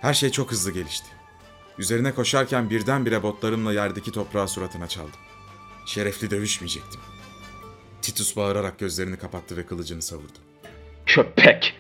Her 0.01 0.13
şey 0.13 0.29
çok 0.29 0.51
hızlı 0.51 0.71
gelişti. 0.71 1.07
Üzerine 1.77 2.11
koşarken 2.11 2.69
birdenbire 2.69 3.23
botlarımla 3.23 3.73
yerdeki 3.73 4.11
toprağı 4.11 4.47
suratına 4.47 4.87
çaldım. 4.87 5.19
Şerefli 5.85 6.31
dövüşmeyecektim. 6.31 7.01
Titus 8.01 8.35
bağırarak 8.35 8.79
gözlerini 8.79 9.17
kapattı 9.17 9.57
ve 9.57 9.65
kılıcını 9.65 10.01
savurdu. 10.01 10.46
Köpek! 11.07 11.73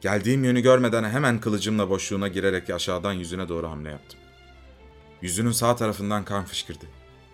Geldiğim 0.00 0.44
yönü 0.44 0.60
görmeden 0.60 1.04
hemen 1.04 1.40
kılıcımla 1.40 1.90
boşluğuna 1.90 2.28
girerek 2.28 2.70
aşağıdan 2.70 3.12
yüzüne 3.12 3.48
doğru 3.48 3.70
hamle 3.70 3.90
yaptım. 3.90 4.20
Yüzünün 5.22 5.52
sağ 5.52 5.76
tarafından 5.76 6.24
kan 6.24 6.44
fışkırdı 6.44 6.84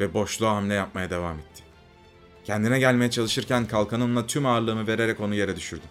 ve 0.01 0.15
boşluğa 0.15 0.57
hamle 0.57 0.75
yapmaya 0.75 1.11
devam 1.11 1.39
etti. 1.39 1.63
Kendine 2.45 2.79
gelmeye 2.79 3.11
çalışırken 3.11 3.67
kalkanımla 3.67 4.27
tüm 4.27 4.47
ağırlığımı 4.47 4.87
vererek 4.87 5.21
onu 5.21 5.35
yere 5.35 5.57
düşürdüm. 5.57 5.89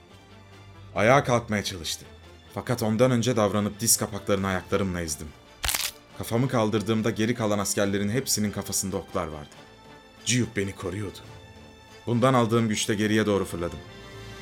Ayağa 0.96 1.24
kalkmaya 1.24 1.64
çalıştı. 1.64 2.06
Fakat 2.54 2.84
ondan 2.84 3.12
önce 3.12 3.36
davranıp 3.36 3.80
diz 3.80 3.98
kapaklarını 3.98 4.48
ayaklarımla 4.48 5.02
ezdim. 5.02 5.28
Kafamı 6.18 6.48
kaldırdığımda 6.48 7.10
geri 7.10 7.36
kalan 7.36 7.60
askerlerin 7.60 8.10
hepsinin 8.10 8.52
kafasında 8.52 8.98
oklar 8.98 9.28
vardı. 9.28 9.56
Ciyup 10.26 10.56
beni 10.58 10.76
koruyordu. 10.76 11.18
Bundan 12.08 12.34
aldığım 12.34 12.70
güçle 12.70 12.96
geriye 12.96 13.26
doğru 13.26 13.46
fırladım. 13.46 13.80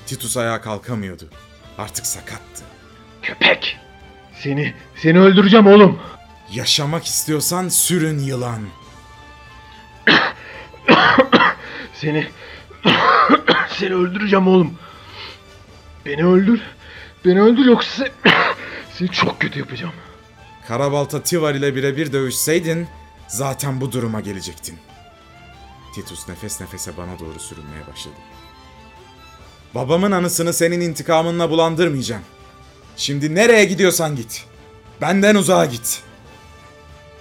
Titus 0.05 0.37
ayağa 0.37 0.61
kalkamıyordu. 0.61 1.29
Artık 1.77 2.05
sakattı. 2.05 2.63
Köpek! 3.21 3.77
Seni, 4.39 4.73
seni 4.95 5.19
öldüreceğim 5.19 5.67
oğlum. 5.67 5.99
Yaşamak 6.51 7.05
istiyorsan 7.05 7.69
sürün 7.69 8.19
yılan. 8.19 8.61
Seni, 11.93 12.27
seni 13.77 13.93
öldüreceğim 13.93 14.47
oğlum. 14.47 14.77
Beni 16.05 16.25
öldür. 16.25 16.61
Beni 17.25 17.41
öldür 17.41 17.65
yoksa 17.65 18.03
se- 18.03 18.11
seni 18.93 19.09
çok 19.09 19.39
kötü 19.41 19.59
yapacağım. 19.59 19.93
Karabalta 20.67 21.23
Tivar 21.23 21.55
ile 21.55 21.75
birebir 21.75 22.13
dövüşseydin 22.13 22.87
zaten 23.27 23.81
bu 23.81 23.91
duruma 23.91 24.19
gelecektin. 24.21 24.79
Titus 25.95 26.29
nefes 26.29 26.61
nefese 26.61 26.97
bana 26.97 27.19
doğru 27.19 27.39
sürünmeye 27.39 27.87
başladı. 27.91 28.15
Babamın 29.75 30.11
anısını 30.11 30.53
senin 30.53 30.81
intikamınla 30.81 31.49
bulandırmayacağım. 31.49 32.23
Şimdi 32.97 33.35
nereye 33.35 33.65
gidiyorsan 33.65 34.15
git. 34.15 34.45
Benden 35.01 35.35
uzağa 35.35 35.65
git. 35.65 36.03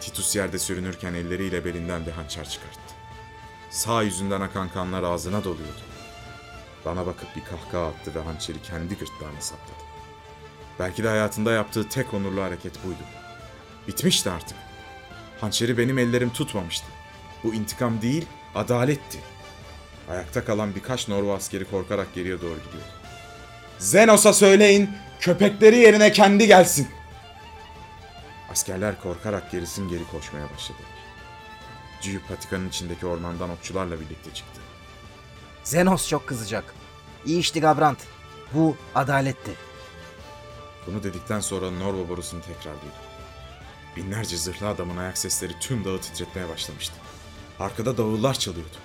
Titus 0.01 0.37
yerde 0.37 0.59
sürünürken 0.59 1.15
elleriyle 1.15 1.65
belinden 1.65 2.07
bir 2.07 2.13
hançer 2.13 2.49
çıkarttı. 2.49 2.81
Sağ 3.71 4.03
yüzünden 4.03 4.41
akan 4.41 4.69
kanlar 4.69 5.03
ağzına 5.03 5.45
doluyordu. 5.45 5.81
Bana 6.85 7.07
bakıp 7.07 7.37
bir 7.37 7.45
kahkaha 7.45 7.87
attı 7.87 8.15
ve 8.15 8.21
hançeri 8.21 8.63
kendi 8.63 8.99
gırtlağına 8.99 9.41
sapladı. 9.41 9.83
Belki 10.79 11.05
de 11.05 11.09
hayatında 11.09 11.53
yaptığı 11.53 11.89
tek 11.89 12.15
onurlu 12.15 12.43
hareket 12.43 12.85
buydu. 12.85 13.03
Bitmişti 13.89 14.31
artık. 14.31 14.57
Hançeri 15.41 15.79
benim 15.79 15.99
ellerim 15.99 16.31
tutmamıştı. 16.31 16.87
Bu 17.45 17.55
intikam 17.55 18.03
değil, 18.03 18.27
adaletti. 18.55 19.19
Ayakta 20.11 20.45
kalan 20.45 20.75
birkaç 20.75 21.09
Norva 21.09 21.35
askeri 21.35 21.65
korkarak 21.71 22.15
geriye 22.15 22.41
doğru 22.41 22.57
gidiyordu. 22.59 22.93
Zenos'a 23.79 24.33
söyleyin, 24.33 24.91
köpekleri 25.21 25.77
yerine 25.77 26.13
kendi 26.13 26.47
gelsin. 26.47 26.89
Askerler 28.51 29.01
korkarak 29.01 29.51
gerisin 29.51 29.89
geri 29.89 30.05
koşmaya 30.11 30.45
başladılar. 30.55 30.89
Ciu 32.01 32.21
patikanın 32.29 32.69
içindeki 32.69 33.07
ormandan 33.07 33.51
okçularla 33.51 34.01
birlikte 34.01 34.35
çıktı. 34.35 34.61
Zenos 35.65 36.09
çok 36.09 36.27
kızacak. 36.27 36.75
İyi 37.27 37.39
işti 37.39 37.61
Gabrant. 37.61 37.99
Bu 38.55 38.77
adaletti. 38.95 39.51
Bunu 40.87 41.03
dedikten 41.03 41.41
sonra 41.41 41.71
Norva 41.71 42.09
borusunu 42.09 42.41
tekrar 42.41 42.75
duydum. 42.75 42.99
Binlerce 43.97 44.37
zırhlı 44.37 44.69
adamın 44.69 44.97
ayak 44.97 45.19
sesleri 45.19 45.53
tüm 45.61 45.85
dağı 45.85 46.01
titretmeye 46.01 46.49
başlamıştı. 46.49 46.95
Arkada 47.61 47.97
davullar 47.99 48.35
çalıyordu. 48.35 48.77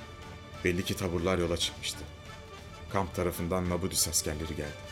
Belli 0.64 0.86
ki 0.86 0.96
taburlar 0.96 1.38
yola 1.38 1.58
çıkmıştı. 1.58 2.00
Kamp 2.90 3.16
tarafından 3.16 3.70
Nabudis 3.70 4.08
askerleri 4.08 4.56
geldi. 4.56 4.88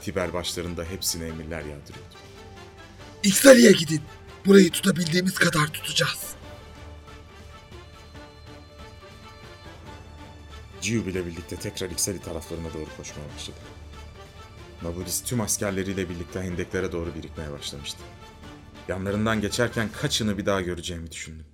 Tiber 0.00 0.32
başlarında 0.32 0.84
hepsine 0.84 1.26
emirler 1.26 1.60
yağdırıyordu. 1.60 2.14
İksali'ye 3.22 3.72
gidin. 3.72 4.02
Burayı 4.46 4.70
tutabildiğimiz 4.70 5.34
kadar 5.34 5.66
tutacağız. 5.66 6.34
Ciu 10.80 11.00
ile 11.02 11.26
birlikte 11.26 11.56
tekrar 11.56 11.90
İksali 11.90 12.20
taraflarına 12.20 12.72
doğru 12.74 12.96
koşmaya 12.96 13.34
başladı. 13.36 13.58
Nabudis 14.82 15.22
tüm 15.22 15.40
askerleriyle 15.40 16.08
birlikte 16.08 16.40
hendeklere 16.40 16.92
doğru 16.92 17.14
birikmeye 17.14 17.50
başlamıştı. 17.50 17.98
Yanlarından 18.88 19.40
geçerken 19.40 19.88
kaçını 19.92 20.38
bir 20.38 20.46
daha 20.46 20.60
göreceğimi 20.60 21.10
düşündüm. 21.10 21.46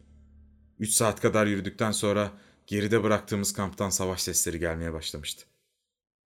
Üç 0.78 0.92
saat 0.92 1.20
kadar 1.20 1.46
yürüdükten 1.46 1.92
sonra 1.92 2.32
geride 2.66 3.02
bıraktığımız 3.02 3.52
kamptan 3.52 3.90
savaş 3.90 4.22
sesleri 4.22 4.58
gelmeye 4.58 4.92
başlamıştı. 4.92 5.46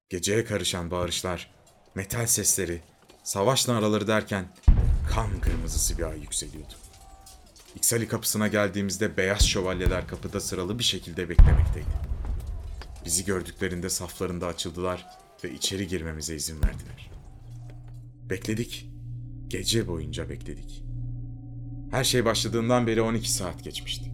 Geceye 0.09 0.45
karışan 0.45 0.91
bağırışlar, 0.91 1.55
metal 1.95 2.27
sesleri, 2.27 2.81
savaş 3.25 3.69
naraları 3.69 4.07
derken 4.07 4.49
kan 5.11 5.41
kırmızısı 5.41 5.99
bir 5.99 6.03
ay 6.03 6.21
yükseliyordu. 6.21 6.75
İksali 7.77 8.09
kapısına 8.09 8.49
geldiğimizde 8.49 9.17
beyaz 9.17 9.49
şövalyeler 9.49 10.09
kapıda 10.09 10.41
sıralı 10.41 10.79
bir 10.79 10.85
şekilde 10.85 11.29
beklemekteydi. 11.29 12.11
Bizi 13.05 13.25
gördüklerinde 13.25 13.91
saflarında 13.91 14.47
açıldılar 14.47 15.07
ve 15.45 15.53
içeri 15.53 15.89
girmemize 15.89 16.35
izin 16.35 16.63
verdiler. 16.63 17.11
Bekledik. 18.31 18.87
Gece 19.49 19.89
boyunca 19.89 20.31
bekledik. 20.31 20.85
Her 21.91 22.05
şey 22.05 22.25
başladığından 22.25 22.87
beri 22.87 23.03
12 23.03 23.33
saat 23.33 23.65
geçmişti. 23.65 24.10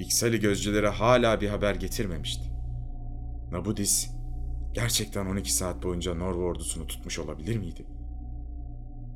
İksali 0.00 0.40
gözcülere 0.40 0.88
hala 0.88 1.40
bir 1.40 1.48
haber 1.48 1.74
getirmemişti. 1.74 2.44
Nabudis 3.52 4.10
gerçekten 4.74 5.26
12 5.26 5.52
saat 5.52 5.82
boyunca 5.82 6.14
Norva 6.14 6.42
ordusunu 6.42 6.86
tutmuş 6.86 7.18
olabilir 7.18 7.56
miydi? 7.56 7.86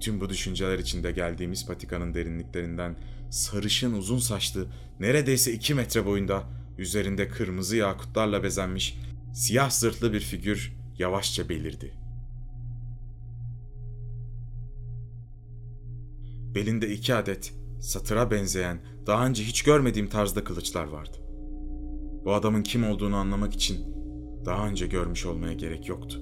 Tüm 0.00 0.20
bu 0.20 0.28
düşünceler 0.28 0.78
içinde 0.78 1.12
geldiğimiz 1.12 1.66
patikanın 1.66 2.14
derinliklerinden 2.14 2.96
sarışın 3.30 3.92
uzun 3.92 4.18
saçlı, 4.18 4.66
neredeyse 5.00 5.52
2 5.52 5.74
metre 5.74 6.06
boyunda, 6.06 6.44
üzerinde 6.78 7.28
kırmızı 7.28 7.76
yakutlarla 7.76 8.42
bezenmiş, 8.42 8.98
siyah 9.34 9.70
zırhlı 9.70 10.12
bir 10.12 10.20
figür 10.20 10.76
yavaşça 10.98 11.48
belirdi. 11.48 11.92
Belinde 16.54 16.92
iki 16.92 17.14
adet 17.14 17.54
satıra 17.80 18.30
benzeyen, 18.30 18.80
daha 19.10 19.26
önce 19.26 19.44
hiç 19.44 19.62
görmediğim 19.62 20.08
tarzda 20.08 20.44
kılıçlar 20.44 20.84
vardı. 20.84 21.16
Bu 22.24 22.32
adamın 22.32 22.62
kim 22.62 22.90
olduğunu 22.90 23.16
anlamak 23.16 23.52
için 23.54 23.94
daha 24.44 24.68
önce 24.68 24.86
görmüş 24.86 25.26
olmaya 25.26 25.52
gerek 25.52 25.88
yoktu. 25.88 26.20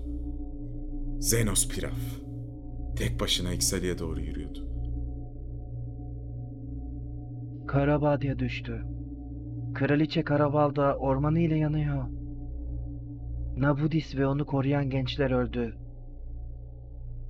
Zenos 1.21 1.69
Piraf. 1.69 1.99
Tek 2.97 3.21
başına 3.21 3.53
İksali'ye 3.53 3.99
doğru 3.99 4.21
yürüyordu. 4.21 4.69
Karabadya 7.67 8.39
düştü. 8.39 8.85
Kraliçe 9.75 10.25
Karavalda 10.25 10.97
ormanı 10.97 11.41
ile 11.41 11.59
yanıyor. 11.59 12.05
Nabudis 13.57 14.17
ve 14.17 14.27
onu 14.27 14.47
koruyan 14.47 14.91
gençler 14.91 15.31
öldü. 15.31 15.77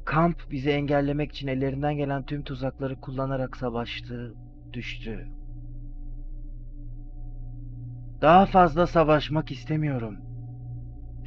Kamp 0.05 0.37
bizi 0.51 0.71
engellemek 0.71 1.33
için 1.33 1.49
ellerinden 1.49 1.97
gelen 1.97 2.27
tüm 2.27 2.43
tuzakları 2.43 3.01
kullanarak 3.01 3.57
savaştı, 3.57 4.35
düştü. 4.73 5.38
Daha 8.21 8.47
fazla 8.47 8.87
savaşmak 8.87 9.51
istemiyorum. 9.51 10.17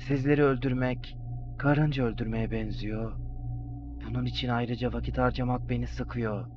Sizleri 0.07 0.43
öldürmek, 0.43 1.17
karınca 1.57 2.03
öldürmeye 2.05 2.51
benziyor. 2.51 3.13
Bunun 4.07 4.25
için 4.25 4.49
ayrıca 4.49 4.93
vakit 4.93 5.17
harcamak 5.17 5.69
beni 5.69 5.87
sıkıyor. 5.87 6.47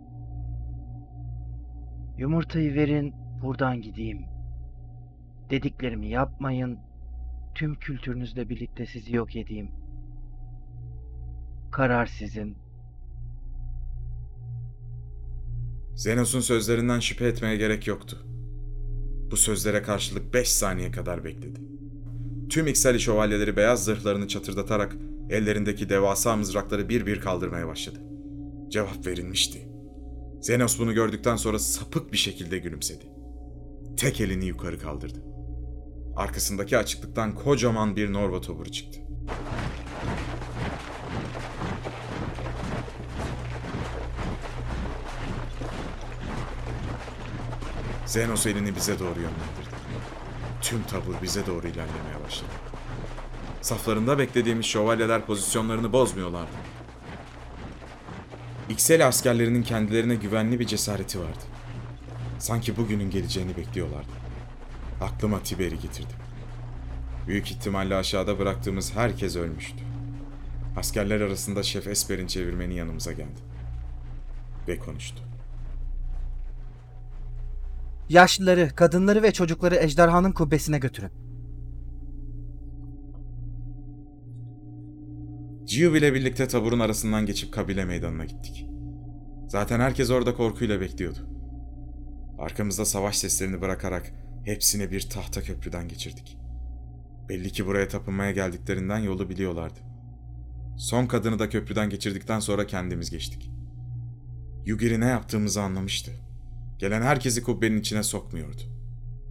Yumurtayı 2.18 2.74
verin, 2.74 3.14
buradan 3.42 3.80
gideyim. 3.80 4.26
Dediklerimi 5.50 6.08
yapmayın, 6.08 6.78
tüm 7.54 7.74
kültürünüzle 7.74 8.48
birlikte 8.48 8.86
sizi 8.86 9.16
yok 9.16 9.36
edeyim. 9.36 9.70
Karar 11.72 12.06
sizin. 12.06 12.56
Zenos'un 15.94 16.40
sözlerinden 16.40 17.00
şüphe 17.00 17.26
etmeye 17.26 17.56
gerek 17.56 17.86
yoktu. 17.86 18.26
Bu 19.34 19.38
sözlere 19.38 19.82
karşılık 19.82 20.34
5 20.34 20.48
saniye 20.48 20.90
kadar 20.90 21.24
bekledi. 21.24 21.60
Tüm 22.50 22.66
İksali 22.66 23.00
şövalyeleri 23.00 23.56
beyaz 23.56 23.84
zırhlarını 23.84 24.28
çatırdatarak 24.28 24.96
ellerindeki 25.30 25.88
devasa 25.88 26.36
mızrakları 26.36 26.88
bir 26.88 27.06
bir 27.06 27.20
kaldırmaya 27.20 27.68
başladı. 27.68 27.98
Cevap 28.68 29.06
verilmişti. 29.06 29.68
Zenos 30.40 30.78
bunu 30.78 30.94
gördükten 30.94 31.36
sonra 31.36 31.58
sapık 31.58 32.12
bir 32.12 32.16
şekilde 32.16 32.58
gülümsedi. 32.58 33.04
Tek 33.96 34.20
elini 34.20 34.44
yukarı 34.46 34.78
kaldırdı. 34.78 35.18
Arkasındaki 36.16 36.78
açıklıktan 36.78 37.34
kocaman 37.34 37.96
bir 37.96 38.12
Norva 38.12 38.40
toburu 38.40 38.72
çıktı. 38.72 39.00
Zenos 48.14 48.46
elini 48.46 48.76
bize 48.76 48.98
doğru 48.98 49.20
yönlendirdi. 49.20 49.76
Tüm 50.60 50.82
tabur 50.82 51.14
bize 51.22 51.46
doğru 51.46 51.68
ilerlemeye 51.68 52.24
başladı. 52.26 52.52
Saflarında 53.60 54.18
beklediğimiz 54.18 54.66
şövalyeler 54.66 55.26
pozisyonlarını 55.26 55.92
bozmuyorlardı. 55.92 56.52
İksel 58.68 59.06
askerlerinin 59.06 59.62
kendilerine 59.62 60.14
güvenli 60.14 60.60
bir 60.60 60.66
cesareti 60.66 61.20
vardı. 61.20 61.44
Sanki 62.38 62.76
bugünün 62.76 63.10
geleceğini 63.10 63.56
bekliyorlardı. 63.56 64.12
Aklıma 65.00 65.42
Tiber'i 65.42 65.78
getirdim. 65.78 66.16
Büyük 67.26 67.50
ihtimalle 67.50 67.96
aşağıda 67.96 68.38
bıraktığımız 68.38 68.96
herkes 68.96 69.36
ölmüştü. 69.36 69.84
Askerler 70.76 71.20
arasında 71.20 71.62
Şef 71.62 71.86
Esper'in 71.86 72.26
çevirmeni 72.26 72.74
yanımıza 72.74 73.12
geldi. 73.12 73.40
Ve 74.68 74.78
konuştu. 74.78 75.33
Yaşlıları, 78.08 78.70
kadınları 78.76 79.22
ve 79.22 79.32
çocukları 79.32 79.76
ejderhanın 79.76 80.32
kubbesine 80.32 80.78
götürün. 80.78 81.10
Gio 85.66 85.96
ile 85.96 86.14
birlikte 86.14 86.48
taburun 86.48 86.80
arasından 86.80 87.26
geçip 87.26 87.52
kabile 87.52 87.84
meydanına 87.84 88.24
gittik. 88.24 88.66
Zaten 89.48 89.80
herkes 89.80 90.10
orada 90.10 90.34
korkuyla 90.34 90.80
bekliyordu. 90.80 91.18
Arkamızda 92.38 92.84
savaş 92.84 93.18
seslerini 93.18 93.60
bırakarak 93.60 94.12
hepsini 94.44 94.90
bir 94.90 95.10
tahta 95.10 95.42
köprüden 95.42 95.88
geçirdik. 95.88 96.38
Belli 97.28 97.52
ki 97.52 97.66
buraya 97.66 97.88
tapınmaya 97.88 98.30
geldiklerinden 98.30 98.98
yolu 98.98 99.30
biliyorlardı. 99.30 99.80
Son 100.78 101.06
kadını 101.06 101.38
da 101.38 101.48
köprüden 101.48 101.90
geçirdikten 101.90 102.40
sonra 102.40 102.66
kendimiz 102.66 103.10
geçtik. 103.10 103.50
Yugiri 104.66 105.00
ne 105.00 105.06
yaptığımızı 105.06 105.62
anlamıştı. 105.62 106.12
Gelen 106.78 107.02
herkesi 107.02 107.42
kubbenin 107.42 107.80
içine 107.80 108.02
sokmuyordu. 108.02 108.62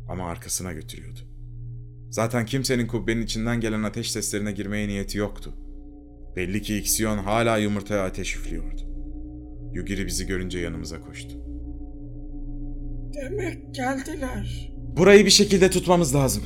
Ama 0.09 0.25
arkasına 0.25 0.73
götürüyordu. 0.73 1.19
Zaten 2.09 2.45
kimsenin 2.45 2.87
kubbenin 2.87 3.21
içinden 3.21 3.59
gelen 3.59 3.83
ateş 3.83 4.11
seslerine 4.11 4.51
girmeye 4.51 4.87
niyeti 4.87 5.17
yoktu. 5.17 5.53
Belli 6.35 6.61
ki 6.61 6.77
Ixion 6.77 7.17
hala 7.17 7.57
yumurtaya 7.57 8.05
ateş 8.05 8.35
üflüyordu. 8.35 8.81
Yugiri 9.73 10.05
bizi 10.05 10.27
görünce 10.27 10.59
yanımıza 10.59 11.01
koştu. 11.01 11.37
Demek 13.13 13.75
geldiler. 13.75 14.73
Burayı 14.97 15.25
bir 15.25 15.29
şekilde 15.29 15.69
tutmamız 15.69 16.15
lazım. 16.15 16.43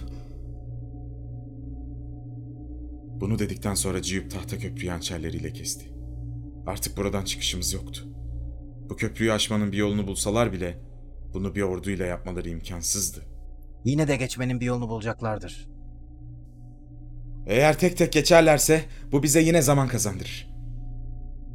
Bunu 3.21 3.39
dedikten 3.39 3.73
sonra 3.73 4.01
Ciyup 4.01 4.31
tahta 4.31 4.57
köprüyü 4.57 4.91
hançerleriyle 4.91 5.53
kesti. 5.53 5.85
Artık 6.65 6.97
buradan 6.97 7.23
çıkışımız 7.23 7.73
yoktu. 7.73 8.07
Bu 8.89 8.95
köprüyü 8.95 9.31
aşmanın 9.31 9.71
bir 9.71 9.77
yolunu 9.77 10.07
bulsalar 10.07 10.53
bile 10.53 10.86
bunu 11.37 11.55
bir 11.55 11.61
orduyla 11.61 12.05
yapmaları 12.05 12.49
imkansızdı. 12.49 13.21
Yine 13.85 14.07
de 14.07 14.15
geçmenin 14.15 14.59
bir 14.59 14.65
yolunu 14.65 14.89
bulacaklardır. 14.89 15.69
Eğer 17.47 17.79
tek 17.79 17.97
tek 17.97 18.13
geçerlerse 18.13 18.85
bu 19.11 19.23
bize 19.23 19.41
yine 19.41 19.61
zaman 19.61 19.87
kazandırır. 19.87 20.49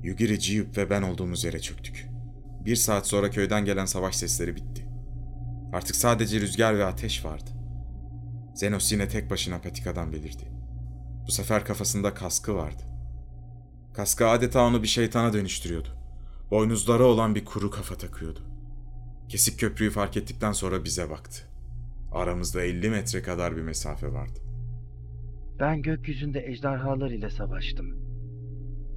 Yugiri, 0.02 0.40
Ciyup 0.40 0.76
ve 0.76 0.90
ben 0.90 1.02
olduğumuz 1.02 1.44
yere 1.44 1.60
çöktük. 1.60 2.06
Bir 2.64 2.76
saat 2.76 3.06
sonra 3.06 3.30
köyden 3.30 3.64
gelen 3.64 3.86
savaş 3.86 4.16
sesleri 4.16 4.56
bitti. 4.56 4.86
Artık 5.72 5.96
sadece 5.96 6.40
rüzgar 6.40 6.78
ve 6.78 6.84
ateş 6.84 7.24
vardı. 7.24 7.50
Zenos 8.54 8.92
yine 8.92 9.08
tek 9.08 9.30
başına 9.30 9.60
patikadan 9.60 10.12
belirdi. 10.12 10.44
Bu 11.26 11.32
sefer 11.32 11.64
kafasında 11.64 12.14
kaskı 12.14 12.54
vardı. 12.54 12.82
Kaskı 13.94 14.28
adeta 14.28 14.66
onu 14.66 14.82
bir 14.82 14.88
şeytana 14.88 15.32
dönüştürüyordu. 15.32 15.88
Boynuzları 16.50 17.04
olan 17.04 17.34
bir 17.34 17.44
kuru 17.44 17.70
kafa 17.70 17.94
takıyordu. 17.94 18.51
Kesik 19.32 19.58
köprüyü 19.58 19.90
fark 19.90 20.16
ettikten 20.16 20.52
sonra 20.52 20.84
bize 20.84 21.10
baktı. 21.10 21.42
Aramızda 22.12 22.62
50 22.62 22.90
metre 22.90 23.22
kadar 23.22 23.56
bir 23.56 23.62
mesafe 23.62 24.12
vardı. 24.12 24.38
Ben 25.60 25.82
gökyüzünde 25.82 26.44
ejderhalar 26.46 27.10
ile 27.10 27.30
savaştım. 27.30 27.86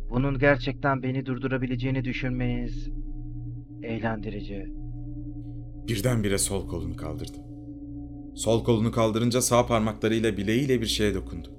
Bunun 0.10 0.40
gerçekten 0.40 1.04
beni 1.04 1.26
durdurabileceğini 1.26 2.04
düşünmeniz 2.04 2.90
eğlendirici. 3.84 4.66
Birdenbire 5.88 6.38
sol 6.38 6.68
kolunu 6.68 6.96
kaldırdı. 6.96 7.38
Sol 8.36 8.64
kolunu 8.64 8.92
kaldırınca 8.92 9.42
sağ 9.42 9.66
parmaklarıyla 9.66 10.38
bileğiyle 10.38 10.82
bir 10.82 10.88
şeye 10.88 11.16
dokundu. 11.16 11.54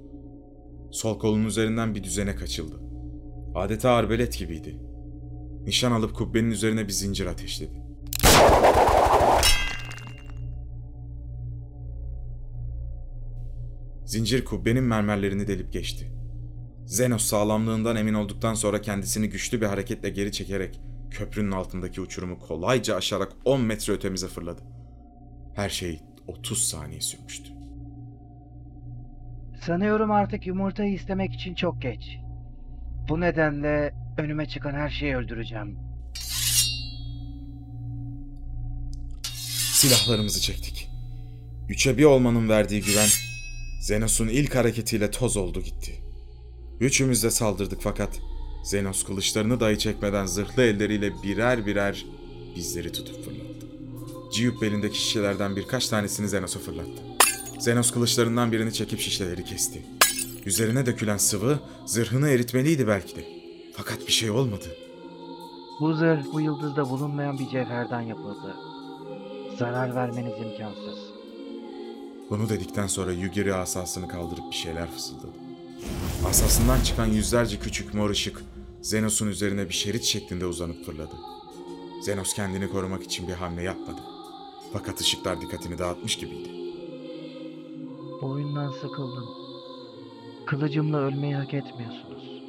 Sol 0.91 1.19
kolunun 1.19 1.45
üzerinden 1.45 1.95
bir 1.95 2.03
düzenek 2.03 2.41
açıldı. 2.41 2.81
Adeta 3.55 3.89
arbelet 3.89 4.37
gibiydi. 4.37 4.79
Nişan 5.65 5.91
alıp 5.91 6.15
kubbenin 6.15 6.51
üzerine 6.51 6.87
bir 6.87 6.93
zincir 6.93 7.25
ateşledi. 7.25 7.86
Zincir 14.07 14.45
kubbenin 14.45 14.83
mermerlerini 14.83 15.47
delip 15.47 15.73
geçti. 15.73 16.11
Zenos 16.85 17.23
sağlamlığından 17.25 17.95
emin 17.95 18.13
olduktan 18.13 18.53
sonra 18.53 18.81
kendisini 18.81 19.29
güçlü 19.29 19.61
bir 19.61 19.65
hareketle 19.65 20.09
geri 20.09 20.31
çekerek 20.31 20.79
köprünün 21.11 21.51
altındaki 21.51 22.01
uçurumu 22.01 22.39
kolayca 22.39 22.95
aşarak 22.95 23.33
10 23.45 23.61
metre 23.61 23.93
ötemize 23.93 24.27
fırladı. 24.27 24.61
Her 25.55 25.69
şey 25.69 25.99
30 26.27 26.67
saniye 26.67 27.01
sürmüştü. 27.01 27.49
Sanıyorum 29.65 30.11
artık 30.11 30.47
yumurtayı 30.47 30.93
istemek 30.93 31.33
için 31.33 31.55
çok 31.55 31.81
geç. 31.81 32.17
Bu 33.09 33.21
nedenle 33.21 33.93
önüme 34.17 34.47
çıkan 34.47 34.73
her 34.73 34.89
şeyi 34.89 35.15
öldüreceğim. 35.15 35.77
Silahlarımızı 39.73 40.41
çektik. 40.41 40.89
Üçe 41.69 41.97
bir 41.97 42.03
olmanın 42.03 42.49
verdiği 42.49 42.81
güven, 42.81 43.09
Zenos'un 43.79 44.27
ilk 44.27 44.55
hareketiyle 44.55 45.11
toz 45.11 45.37
oldu 45.37 45.61
gitti. 45.61 45.95
Üçümüz 46.79 47.23
de 47.23 47.31
saldırdık 47.31 47.81
fakat 47.81 48.19
Zenos 48.63 49.03
kılıçlarını 49.03 49.59
dahi 49.59 49.79
çekmeden 49.79 50.25
zırhlı 50.25 50.63
elleriyle 50.63 51.23
birer 51.23 51.65
birer 51.65 52.05
bizleri 52.55 52.91
tutup 52.91 53.25
fırlattı. 53.25 53.67
Ciyup 54.33 54.61
belindeki 54.61 54.97
şişelerden 54.97 55.55
birkaç 55.55 55.87
tanesini 55.87 56.29
Zenos'a 56.29 56.59
fırlattı. 56.59 57.01
Zenos 57.59 57.91
kılıçlarından 57.91 58.51
birini 58.51 58.73
çekip 58.73 58.99
şişeleri 58.99 59.43
kesti. 59.43 59.85
Üzerine 60.45 60.85
dökülen 60.85 61.17
sıvı 61.17 61.59
zırhını 61.85 62.29
eritmeliydi 62.29 62.87
belki 62.87 63.15
de. 63.15 63.25
Fakat 63.73 64.07
bir 64.07 64.11
şey 64.11 64.29
olmadı. 64.29 64.65
Bu 65.79 65.93
zırh 65.93 66.33
bu 66.33 66.41
yıldızda 66.41 66.89
bulunmayan 66.89 67.39
bir 67.39 67.49
cevherden 67.49 68.01
yapıldı. 68.01 68.55
Zarar 69.59 69.95
vermeniz 69.95 70.33
imkansız. 70.41 71.06
Bunu 72.29 72.49
dedikten 72.49 72.87
sonra 72.87 73.11
Yugiri 73.11 73.53
asasını 73.53 74.07
kaldırıp 74.07 74.51
bir 74.51 74.55
şeyler 74.55 74.91
fısıldadı. 74.91 75.31
Asasından 76.25 76.81
çıkan 76.81 77.05
yüzlerce 77.05 77.59
küçük 77.59 77.93
mor 77.93 78.09
ışık 78.09 78.43
Zenos'un 78.81 79.27
üzerine 79.27 79.69
bir 79.69 79.73
şerit 79.73 80.03
şeklinde 80.03 80.45
uzanıp 80.45 80.85
fırladı. 80.85 81.15
Zenos 82.01 82.33
kendini 82.33 82.69
korumak 82.69 83.03
için 83.03 83.27
bir 83.27 83.33
hamle 83.33 83.63
yapmadı. 83.63 84.01
Fakat 84.73 85.01
ışıklar 85.01 85.41
dikkatini 85.41 85.77
dağıtmış 85.77 86.17
gibiydi. 86.17 86.49
Oyundan 88.21 88.71
sıkıldım. 88.71 89.25
Kılıcımla 90.45 90.97
ölmeyi 90.97 91.35
hak 91.35 91.53
etmiyorsunuz. 91.53 92.41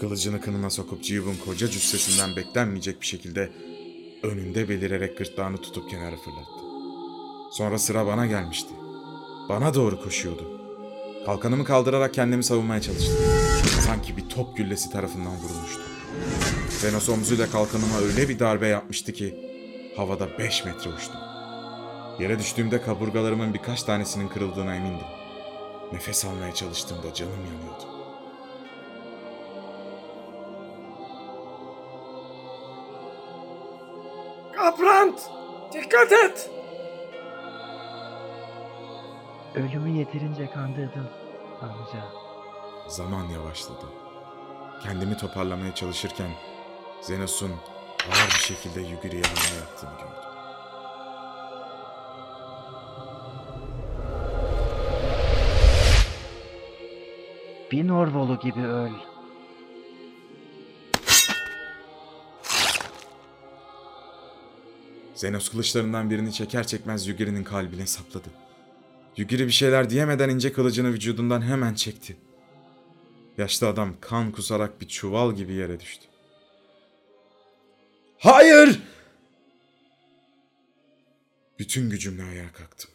Kılıcını 0.00 0.40
kınına 0.40 0.70
sokup 0.70 1.02
Ciyub'un 1.02 1.36
koca 1.44 1.68
cüssesinden 1.68 2.36
beklenmeyecek 2.36 3.00
bir 3.00 3.06
şekilde 3.06 3.52
önünde 4.22 4.68
belirerek 4.68 5.18
gırtlağını 5.18 5.56
tutup 5.56 5.90
kenara 5.90 6.16
fırlattı. 6.16 6.62
Sonra 7.52 7.78
sıra 7.78 8.06
bana 8.06 8.26
gelmişti. 8.26 8.70
Bana 9.48 9.74
doğru 9.74 10.02
koşuyordu. 10.02 10.44
Kalkanımı 11.26 11.64
kaldırarak 11.64 12.14
kendimi 12.14 12.44
savunmaya 12.44 12.80
çalıştım. 12.80 13.16
Sanki 13.86 14.16
bir 14.16 14.28
top 14.28 14.56
güllesi 14.56 14.90
tarafından 14.90 15.32
vurulmuştu. 15.32 15.82
Zenos 16.70 17.08
omzuyla 17.08 17.50
kalkanıma 17.50 17.98
öyle 17.98 18.28
bir 18.28 18.38
darbe 18.38 18.66
yapmıştı 18.66 19.12
ki 19.12 19.34
havada 19.96 20.38
5 20.38 20.64
metre 20.64 20.90
uçtum. 20.90 21.20
Yere 22.20 22.38
düştüğümde 22.38 22.82
kaburgalarımın 22.82 23.54
birkaç 23.54 23.82
tanesinin 23.82 24.28
kırıldığına 24.28 24.74
emindim. 24.74 25.06
Nefes 25.92 26.24
almaya 26.24 26.54
çalıştığımda 26.54 27.14
canım 27.14 27.32
yanıyordu. 27.32 27.84
Kaprant! 34.56 35.20
Dikkat 35.72 36.12
et! 36.12 36.50
Ölümü 39.54 39.90
yeterince 39.90 40.50
kandırdın 40.50 41.08
amca. 41.62 42.04
Zaman 42.88 43.24
yavaşladı. 43.24 43.86
Kendimi 44.82 45.16
toparlamaya 45.16 45.74
çalışırken 45.74 46.30
Zenos'un 47.00 47.50
ağır 48.10 48.28
bir 48.28 48.44
şekilde 48.44 48.80
Yugiri'ye 48.80 49.22
hamle 49.22 49.60
yaptığını 49.60 49.90
gördüm. 49.90 50.22
Bir 57.72 57.88
Norvolu 57.88 58.38
gibi 58.38 58.66
öl. 58.66 58.92
Zenos 65.14 65.48
kılıçlarından 65.48 66.10
birini 66.10 66.32
çeker 66.32 66.66
çekmez 66.66 67.06
Yugiri'nin 67.06 67.44
kalbine 67.44 67.86
sapladı. 67.86 68.28
Yugiri 69.16 69.46
bir 69.46 69.52
şeyler 69.52 69.90
diyemeden 69.90 70.28
ince 70.28 70.52
kılıcını 70.52 70.92
vücudundan 70.92 71.42
hemen 71.42 71.74
çekti. 71.74 72.16
Yaşlı 73.38 73.68
adam 73.68 73.94
kan 74.00 74.32
kusarak 74.32 74.80
bir 74.80 74.88
çuval 74.88 75.34
gibi 75.34 75.52
yere 75.52 75.80
düştü. 75.80 76.06
Hayır! 78.18 78.82
Bütün 81.58 81.90
gücümle 81.90 82.22
ayağa 82.22 82.52
kalktım. 82.52 82.90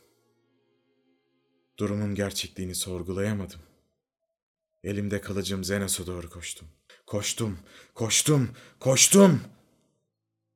Durumun 1.79 2.15
gerçekliğini 2.15 2.75
sorgulayamadım. 2.75 3.59
Elimde 4.83 5.21
kılıcım 5.21 5.63
Zenos'a 5.63 6.07
doğru 6.07 6.29
koştum. 6.29 6.67
Koştum, 7.05 7.59
koştum, 7.93 8.49
koştum! 8.79 9.41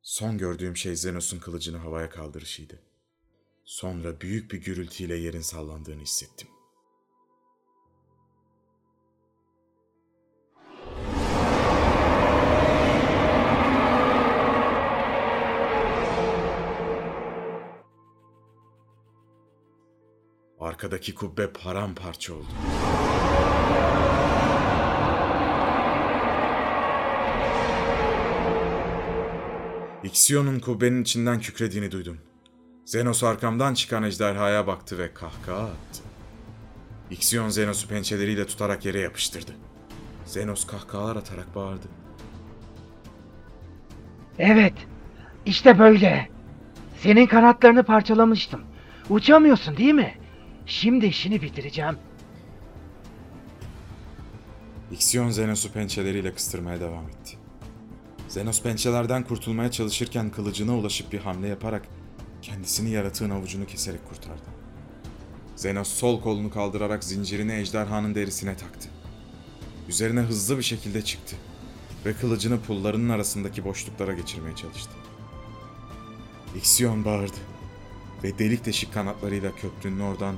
Son 0.01 0.37
gördüğüm 0.37 0.77
şey 0.77 0.95
Zenos'un 0.95 1.39
kılıcını 1.39 1.77
havaya 1.77 2.09
kaldırışıydı. 2.09 2.79
Sonra 3.63 4.21
büyük 4.21 4.51
bir 4.51 4.57
gürültüyle 4.57 5.15
yerin 5.15 5.41
sallandığını 5.41 6.01
hissettim. 6.01 6.47
Arkadaki 20.59 21.15
kubbe 21.15 21.53
paramparça 21.53 22.33
oldu. 22.33 22.47
Ixion'un 30.03 30.59
kubbenin 30.59 31.01
içinden 31.01 31.39
kükrediğini 31.39 31.91
duydum. 31.91 32.30
Zenos 32.91 33.23
arkamdan 33.23 33.73
çıkan 33.73 34.03
ejderhaya 34.03 34.67
baktı 34.67 34.97
ve 34.97 35.13
kahkaha 35.13 35.63
attı. 35.63 36.03
İksiyon 37.11 37.49
Zenos'u 37.49 37.87
pençeleriyle 37.87 38.47
tutarak 38.47 38.85
yere 38.85 38.99
yapıştırdı. 38.99 39.51
Zenos 40.25 40.67
kahkahalar 40.67 41.15
atarak 41.15 41.55
bağırdı. 41.55 41.87
Evet. 44.39 44.73
işte 45.45 45.79
böyle. 45.79 46.29
Senin 46.97 47.25
kanatlarını 47.25 47.83
parçalamıştım. 47.83 48.61
Uçamıyorsun 49.09 49.77
değil 49.77 49.93
mi? 49.93 50.17
Şimdi 50.65 51.05
işini 51.05 51.41
bitireceğim. 51.41 51.97
İksiyon 54.91 55.29
Zenos'u 55.29 55.71
pençeleriyle 55.71 56.33
kıstırmaya 56.33 56.79
devam 56.79 57.09
etti. 57.09 57.37
Zenos 58.27 58.61
pençelerden 58.63 59.23
kurtulmaya 59.23 59.71
çalışırken 59.71 60.29
kılıcına 60.29 60.77
ulaşıp 60.77 61.13
bir 61.13 61.19
hamle 61.19 61.47
yaparak 61.47 62.00
kendisini 62.41 62.89
yaratığın 62.89 63.29
avucunu 63.29 63.65
keserek 63.65 64.09
kurtardı. 64.09 64.61
Zenos 65.55 65.87
sol 65.87 66.21
kolunu 66.21 66.49
kaldırarak 66.49 67.03
zincirini 67.03 67.53
ejderhanın 67.53 68.15
derisine 68.15 68.57
taktı. 68.57 68.89
Üzerine 69.89 70.19
hızlı 70.19 70.57
bir 70.57 70.63
şekilde 70.63 71.01
çıktı 71.01 71.35
ve 72.05 72.13
kılıcını 72.13 72.61
pullarının 72.61 73.09
arasındaki 73.09 73.65
boşluklara 73.65 74.13
geçirmeye 74.13 74.55
çalıştı. 74.55 74.91
İksiyon 76.57 77.05
bağırdı 77.05 77.37
ve 78.23 78.39
delik 78.39 78.65
deşik 78.65 78.93
kanatlarıyla 78.93 79.55
köprünün 79.55 79.99
oradan 79.99 80.35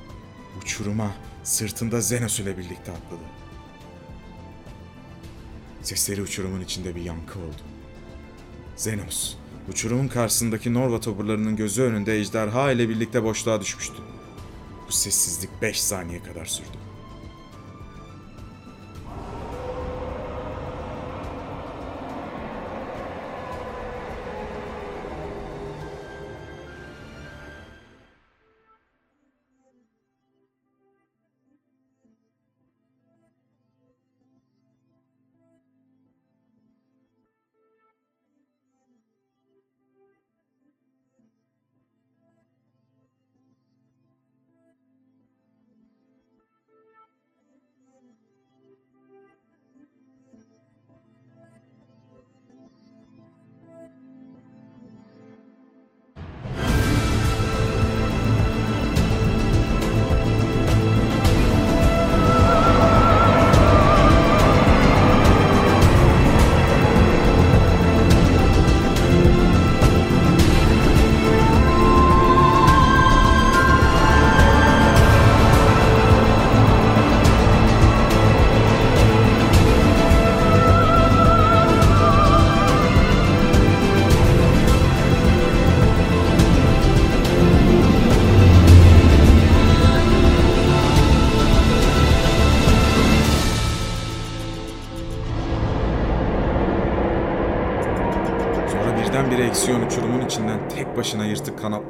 uçuruma 0.62 1.12
sırtında 1.44 2.02
Zenos 2.02 2.40
ile 2.40 2.58
birlikte 2.58 2.92
atladı. 2.92 3.24
Sesleri 5.82 6.22
uçurumun 6.22 6.62
içinde 6.62 6.96
bir 6.96 7.02
yankı 7.02 7.40
oldu. 7.40 7.62
Zenos, 8.76 9.36
uçurumun 9.70 10.08
karşısındaki 10.08 10.74
Norva 10.74 11.00
toburlarının 11.00 11.56
gözü 11.56 11.82
önünde 11.82 12.18
ejderha 12.18 12.72
ile 12.72 12.90
birlikte 12.90 13.24
boşluğa 13.24 13.62
düşmüştü. 13.62 13.98
Bu 14.88 14.92
sessizlik 14.92 15.62
5 15.62 15.82
saniye 15.82 16.24
kadar 16.24 16.46
sürdü. 16.46 16.83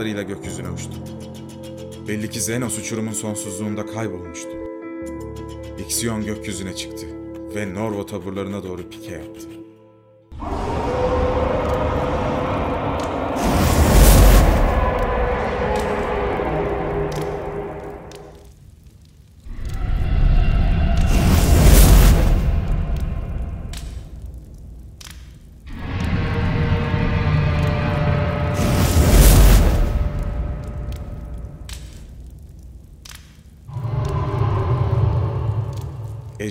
Kanatlarıyla 0.03 0.21
gökyüzüne 0.23 0.69
uçtu. 0.69 0.91
Belli 2.07 2.29
ki 2.29 2.41
Zenos 2.41 2.79
uçurumun 2.79 3.11
sonsuzluğunda 3.11 3.85
kaybolmuştu. 3.85 4.49
İksiyon 5.79 6.25
gökyüzüne 6.25 6.75
çıktı 6.75 7.05
ve 7.55 7.73
Norvo 7.73 8.05
taburlarına 8.05 8.63
doğru 8.63 8.89
pike 8.89 9.11
yaptı. 9.11 9.62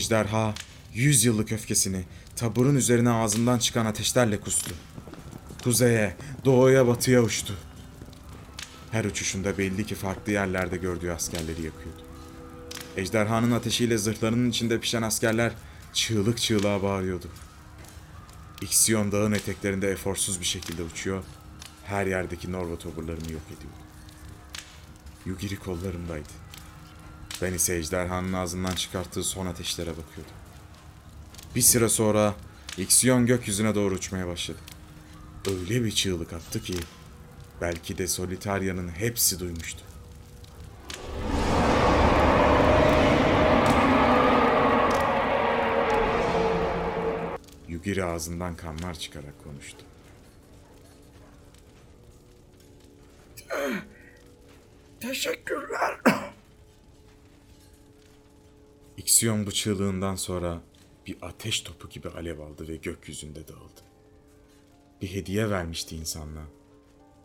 Ejderha, 0.03 0.55
yüz 0.95 1.25
yıllık 1.25 1.53
öfkesini 1.53 2.05
taburun 2.37 2.75
üzerine 2.75 3.11
ağzından 3.11 3.59
çıkan 3.59 3.87
ateşlerle 3.87 4.41
kustu. 4.41 4.75
Kuzeye, 5.65 6.17
doğuya, 6.45 6.87
batıya 6.87 7.23
uçtu. 7.23 7.55
Her 8.91 9.05
uçuşunda 9.05 9.59
belli 9.59 9.87
ki 9.87 9.95
farklı 9.95 10.33
yerlerde 10.33 10.77
gördüğü 10.77 11.11
askerleri 11.11 11.63
yakıyordu. 11.63 12.03
Ejderhanın 12.97 13.53
ateşiyle 13.53 13.99
zırhlarının 13.99 14.51
içinde 14.51 14.81
pişen 14.81 15.03
askerler 15.03 15.53
çığlık 15.93 16.39
çığlığa 16.39 16.83
bağırıyordu. 16.83 17.29
İksiyon 18.63 19.13
dağın 19.13 19.33
eteklerinde 19.33 19.91
eforsuz 19.91 20.41
bir 20.41 20.47
şekilde 20.47 20.83
uçuyor, 20.83 21.25
her 21.85 22.07
yerdeki 22.07 22.53
Norva 22.53 22.79
toburlarını 22.79 23.33
yok 23.33 23.47
ediyordu. 23.47 23.79
Yugiri 25.27 25.57
kollarımdaydı. 25.57 26.52
Ben 27.43 27.53
ise 27.53 27.77
ejderhanın 27.77 28.33
ağzından 28.33 28.75
çıkarttığı 28.75 29.25
son 29.25 29.47
ateşlere 29.47 29.91
bakıyordum. 29.91 30.35
Bir 31.55 31.61
süre 31.61 31.89
sonra 31.89 32.35
İksiyon 32.79 33.27
gökyüzüne 33.27 33.75
doğru 33.75 33.95
uçmaya 33.95 34.27
başladı. 34.27 34.59
Öyle 35.51 35.85
bir 35.85 35.91
çığlık 35.91 36.33
attı 36.33 36.63
ki 36.63 36.75
belki 37.61 37.99
de 37.99 38.07
Solitaria'nın 38.07 38.89
hepsi 38.89 39.41
duymuştu. 39.41 39.85
Yugiri 47.69 48.05
ağzından 48.05 48.57
kanlar 48.57 48.95
çıkarak 48.95 49.45
konuştu. 49.45 49.85
Teşekkürler. 55.01 56.22
İksiyon 59.03 59.47
bu 59.47 59.53
sonra 60.15 60.61
bir 61.07 61.17
ateş 61.23 61.61
topu 61.61 61.89
gibi 61.89 62.09
alev 62.09 62.39
aldı 62.39 62.69
ve 62.69 62.77
gökyüzünde 62.77 63.49
dağıldı. 63.49 63.81
Bir 65.03 65.15
hediye 65.15 65.51
vermişti 65.51 65.97
insanlığa. 65.97 66.47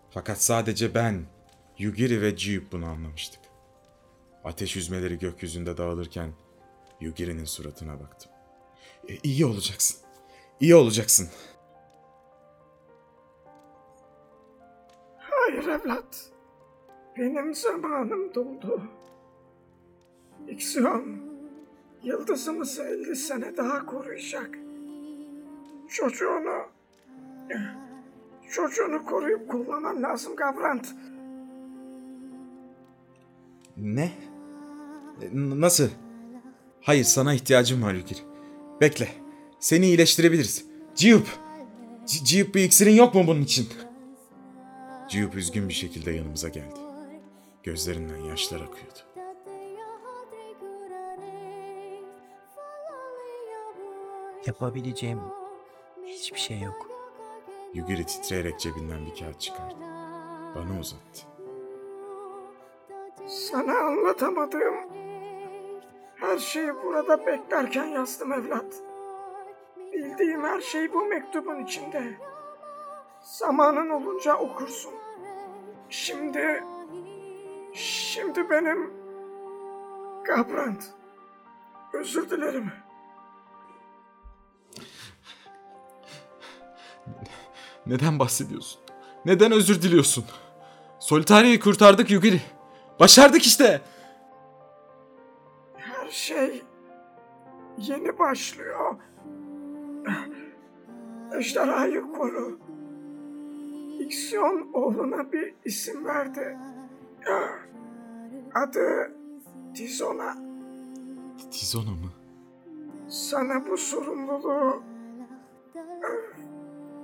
Fakat 0.09 0.43
sadece 0.43 0.95
ben, 0.95 1.25
Yugiri 1.77 2.21
ve 2.21 2.37
Jiyup 2.37 2.71
bunu 2.71 2.85
anlamıştık. 2.85 3.39
Ateş 4.43 4.75
yüzmeleri 4.75 5.19
gökyüzünde 5.19 5.77
dağılırken 5.77 6.31
Yugiri'nin 7.01 7.45
suratına 7.45 7.99
baktım. 7.99 8.31
E, 9.09 9.17
iyi 9.23 9.45
olacaksın. 9.45 9.97
İyi 10.59 10.75
olacaksın. 10.75 11.29
Hayır 15.17 15.67
evlat. 15.67 16.31
Benim 17.17 17.55
zamanım 17.55 18.35
doldu. 18.35 18.81
İksiyon, 20.47 21.26
yıldızımızı 22.07 22.83
50 22.83 23.15
sene 23.15 23.57
daha 23.57 23.85
koruyacak. 23.85 24.49
Çocuğunu, 25.89 26.63
çocuğunu 28.49 29.05
koruyup 29.05 29.49
kullanman 29.49 30.03
lazım 30.03 30.35
Gavrant. 30.35 30.87
Ne? 33.77 34.11
E, 35.21 35.25
n- 35.33 35.61
Nasıl? 35.61 35.89
Hayır 36.81 37.03
sana 37.03 37.33
ihtiyacım 37.33 37.83
var 37.83 37.93
Yugiri. 37.93 38.19
Bekle. 38.81 39.07
Seni 39.59 39.85
iyileştirebiliriz. 39.85 40.65
Ciyup! 40.95 41.27
C- 42.05 42.25
Ciyup 42.25 42.55
bir 42.55 42.63
iksirin 42.63 42.95
yok 42.95 43.15
mu 43.15 43.23
bunun 43.27 43.41
için? 43.41 43.67
Ciyup 45.09 45.35
üzgün 45.35 45.69
bir 45.69 45.73
şekilde 45.73 46.11
yanımıza 46.11 46.49
geldi. 46.49 46.75
Gözlerinden 47.63 48.17
yaşlar 48.17 48.61
akıyordu. 48.61 48.99
Yapabileceğim 54.47 55.21
hiçbir 56.03 56.39
şey 56.39 56.59
yok. 56.59 56.87
Yugiri 57.73 58.05
titreyerek 58.05 58.59
cebinden 58.59 59.05
bir 59.05 59.19
kağıt 59.19 59.39
çıkardı. 59.39 59.75
Bana 60.55 60.79
uzattı. 60.79 61.27
Sana 63.27 63.79
anlatamadığım 63.79 64.75
her 66.15 66.37
şeyi 66.37 66.75
burada 66.75 67.25
beklerken 67.25 67.85
yazdım 67.85 68.33
evlat. 68.33 68.83
Bildiğim 69.93 70.43
her 70.43 70.61
şey 70.61 70.93
bu 70.93 71.05
mektubun 71.05 71.63
içinde. 71.63 72.17
Zamanın 73.21 73.89
olunca 73.89 74.37
okursun. 74.37 74.93
Şimdi, 75.89 76.63
şimdi 77.73 78.49
benim 78.49 78.93
Gabrand. 80.25 80.81
Özür 81.93 82.29
dilerim. 82.29 82.71
Neden 87.89 88.19
bahsediyorsun? 88.19 88.81
Neden 89.25 89.51
özür 89.51 89.81
diliyorsun? 89.81 90.25
Solitaria'yı 90.99 91.59
kurtardık 91.59 92.11
Yugiri. 92.11 92.41
Başardık 92.99 93.45
işte. 93.45 93.81
Her 95.75 96.09
şey 96.09 96.63
yeni 97.77 98.19
başlıyor. 98.19 98.95
Ejderhayı 101.39 102.01
koru. 102.01 102.59
İksyon 103.99 104.69
oğluna 104.73 105.31
bir 105.31 105.53
isim 105.65 106.05
verdi. 106.05 106.57
Adı 108.55 109.11
Tizona. 109.75 110.37
Tizona 111.51 111.91
mı? 111.91 112.11
Sana 113.09 113.67
bu 113.67 113.77
sorumluluğu... 113.77 114.83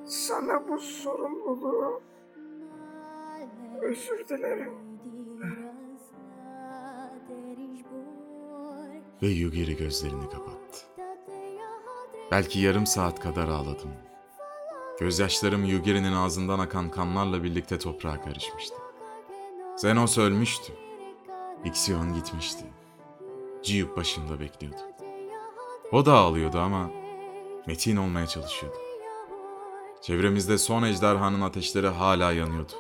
Sana 0.06 0.68
bu 0.68 0.80
sorumluluğu... 0.80 2.02
Özür 3.82 4.28
dilerim. 4.28 4.74
Ve 9.22 9.28
Yugiri 9.28 9.78
gözlerini 9.78 10.30
kapattı. 10.30 10.80
Belki 12.32 12.60
yarım 12.60 12.86
saat 12.86 13.20
kadar 13.20 13.48
ağladım. 13.48 13.92
Gözyaşlarım 15.00 15.66
Yugiri'nin 15.66 16.14
ağzından 16.14 16.60
akan 16.60 16.90
kanlarla 16.90 17.44
birlikte 17.44 17.80
toprağa 17.80 18.22
karışmıştı. 18.22 18.76
Zenos 19.76 20.18
ölmüştü. 20.18 20.74
Ixion 21.66 22.14
gitmişti. 22.14 22.66
Ciyup 23.64 23.98
başında 23.98 24.40
bekliyordu. 24.40 24.82
O 25.92 26.06
da 26.06 26.14
ağlıyordu 26.14 26.60
ama 26.60 26.90
metin 27.68 27.98
olmaya 27.98 28.28
çalışıyordu. 28.28 28.83
Çevremizde 30.04 30.58
son 30.58 30.84
ejderhanın 30.84 31.42
ateşleri 31.42 31.88
hala 31.88 32.32
yanıyordu. 32.32 32.72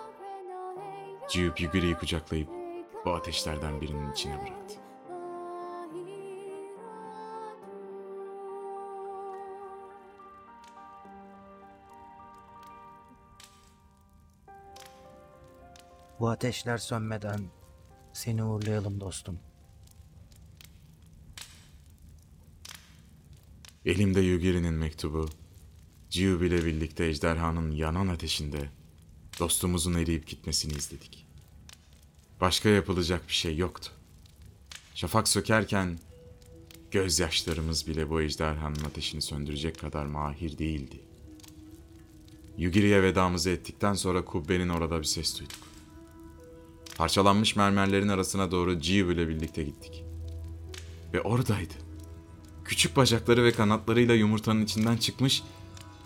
Ciyup 1.30 1.62
Yugiri'yi 1.62 1.96
kucaklayıp 1.96 2.50
bu 3.06 3.14
ateşlerden 3.14 3.82
birinin 3.82 4.12
içine 4.12 4.34
bıraktı. 4.42 4.76
Bu 16.20 16.30
ateşler 16.30 16.78
sönmeden 16.78 17.40
seni 18.14 18.44
uğurlayalım 18.44 19.00
dostum. 19.00 19.40
Elimde 23.86 24.22
Yugiri'nin 24.22 24.74
mektubu, 24.74 25.30
Ciyub 26.14 26.42
ile 26.42 26.66
birlikte 26.66 27.06
ejderhanın 27.06 27.72
yanan 27.72 28.08
ateşinde 28.08 28.70
dostumuzun 29.40 29.94
eriyip 29.94 30.28
gitmesini 30.28 30.74
izledik. 30.74 31.28
Başka 32.42 32.70
yapılacak 32.70 33.28
bir 33.28 33.34
şey 33.34 33.58
yoktu. 33.58 33.90
Şafak 34.96 35.28
sökerken 35.28 36.00
gözyaşlarımız 36.92 37.88
bile 37.88 38.10
bu 38.10 38.22
ejderhanın 38.22 38.84
ateşini 38.84 39.22
söndürecek 39.22 39.80
kadar 39.80 40.06
mahir 40.06 40.58
değildi. 40.58 41.00
Yugiri'ye 42.58 43.04
vedamızı 43.04 43.50
ettikten 43.50 43.94
sonra 43.94 44.26
kubbenin 44.26 44.70
orada 44.70 45.00
bir 45.00 45.06
ses 45.06 45.40
duyduk. 45.40 45.68
Parçalanmış 46.98 47.56
mermerlerin 47.56 48.08
arasına 48.08 48.52
doğru 48.52 48.80
Ciyub 48.80 49.10
ile 49.10 49.28
birlikte 49.28 49.64
gittik. 49.64 50.04
Ve 51.14 51.22
oradaydı. 51.22 51.74
Küçük 52.66 52.96
bacakları 52.96 53.44
ve 53.44 53.52
kanatlarıyla 53.52 54.16
yumurtanın 54.16 54.64
içinden 54.64 54.98
çıkmış 54.98 55.44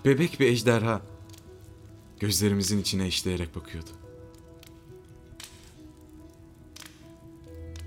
bebek 0.05 0.39
bir 0.39 0.47
ejderha. 0.47 1.01
Gözlerimizin 2.19 2.81
içine 2.81 3.07
işleyerek 3.07 3.55
bakıyordu. 3.55 3.89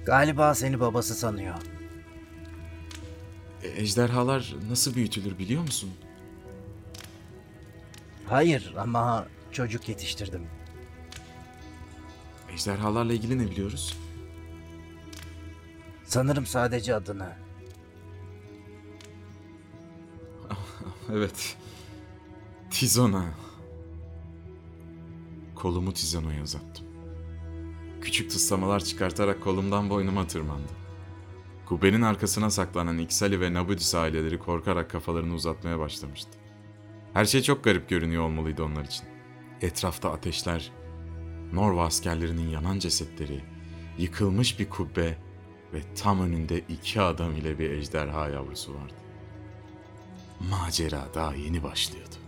Galiba 0.07 0.55
seni 0.55 0.81
babası 0.81 1.15
sanıyor. 1.15 1.55
E, 3.63 3.69
ejderhalar 3.69 4.55
nasıl 4.71 4.95
büyütülür 4.95 5.39
biliyor 5.39 5.63
musun? 5.63 5.91
Hayır 8.27 8.75
ama 8.79 9.27
çocuk 9.53 9.89
yetiştirdim. 9.89 10.47
Ejderhalarla 12.53 13.13
ilgili 13.13 13.39
ne 13.39 13.51
biliyoruz? 13.51 13.97
Sanırım 16.05 16.47
sadece 16.47 16.95
adını. 16.95 17.33
Evet. 21.13 21.57
Tizona. 22.81 23.25
Kolumu 25.55 25.93
Tizona'ya 25.93 26.43
uzattım. 26.43 26.87
Küçük 28.01 28.31
tıslamalar 28.31 28.85
çıkartarak 28.85 29.43
kolumdan 29.43 29.91
boynuma 29.91 30.27
tırmandı. 30.27 30.73
Kubbenin 31.67 32.03
arkasına 32.03 32.51
saklanan 32.51 32.99
Iksali 32.99 33.41
ve 33.41 33.55
Nabudis 33.55 33.95
aileleri 33.95 34.39
korkarak 34.39 34.91
kafalarını 34.91 35.35
uzatmaya 35.35 35.79
başlamıştı. 35.79 36.31
Her 37.13 37.25
şey 37.25 37.43
çok 37.43 37.65
garip 37.65 37.89
görünüyor 37.89 38.25
olmalıydı 38.25 38.65
onlar 38.65 38.85
için. 38.85 39.07
Etrafta 39.61 40.13
ateşler, 40.13 40.73
Norva 41.53 41.85
askerlerinin 41.85 42.49
yanan 42.49 42.79
cesetleri, 42.79 43.45
yıkılmış 43.99 44.59
bir 44.59 44.71
kubbe 44.71 45.19
ve 45.73 45.83
tam 45.95 46.21
önünde 46.21 46.59
iki 46.59 47.01
adam 47.01 47.37
ile 47.37 47.59
bir 47.59 47.71
ejderha 47.71 48.29
yavrusu 48.29 48.75
vardı. 48.75 48.95
Macera 50.51 51.09
daha 51.15 51.35
yeni 51.35 51.63
başlıyordu. 51.63 52.20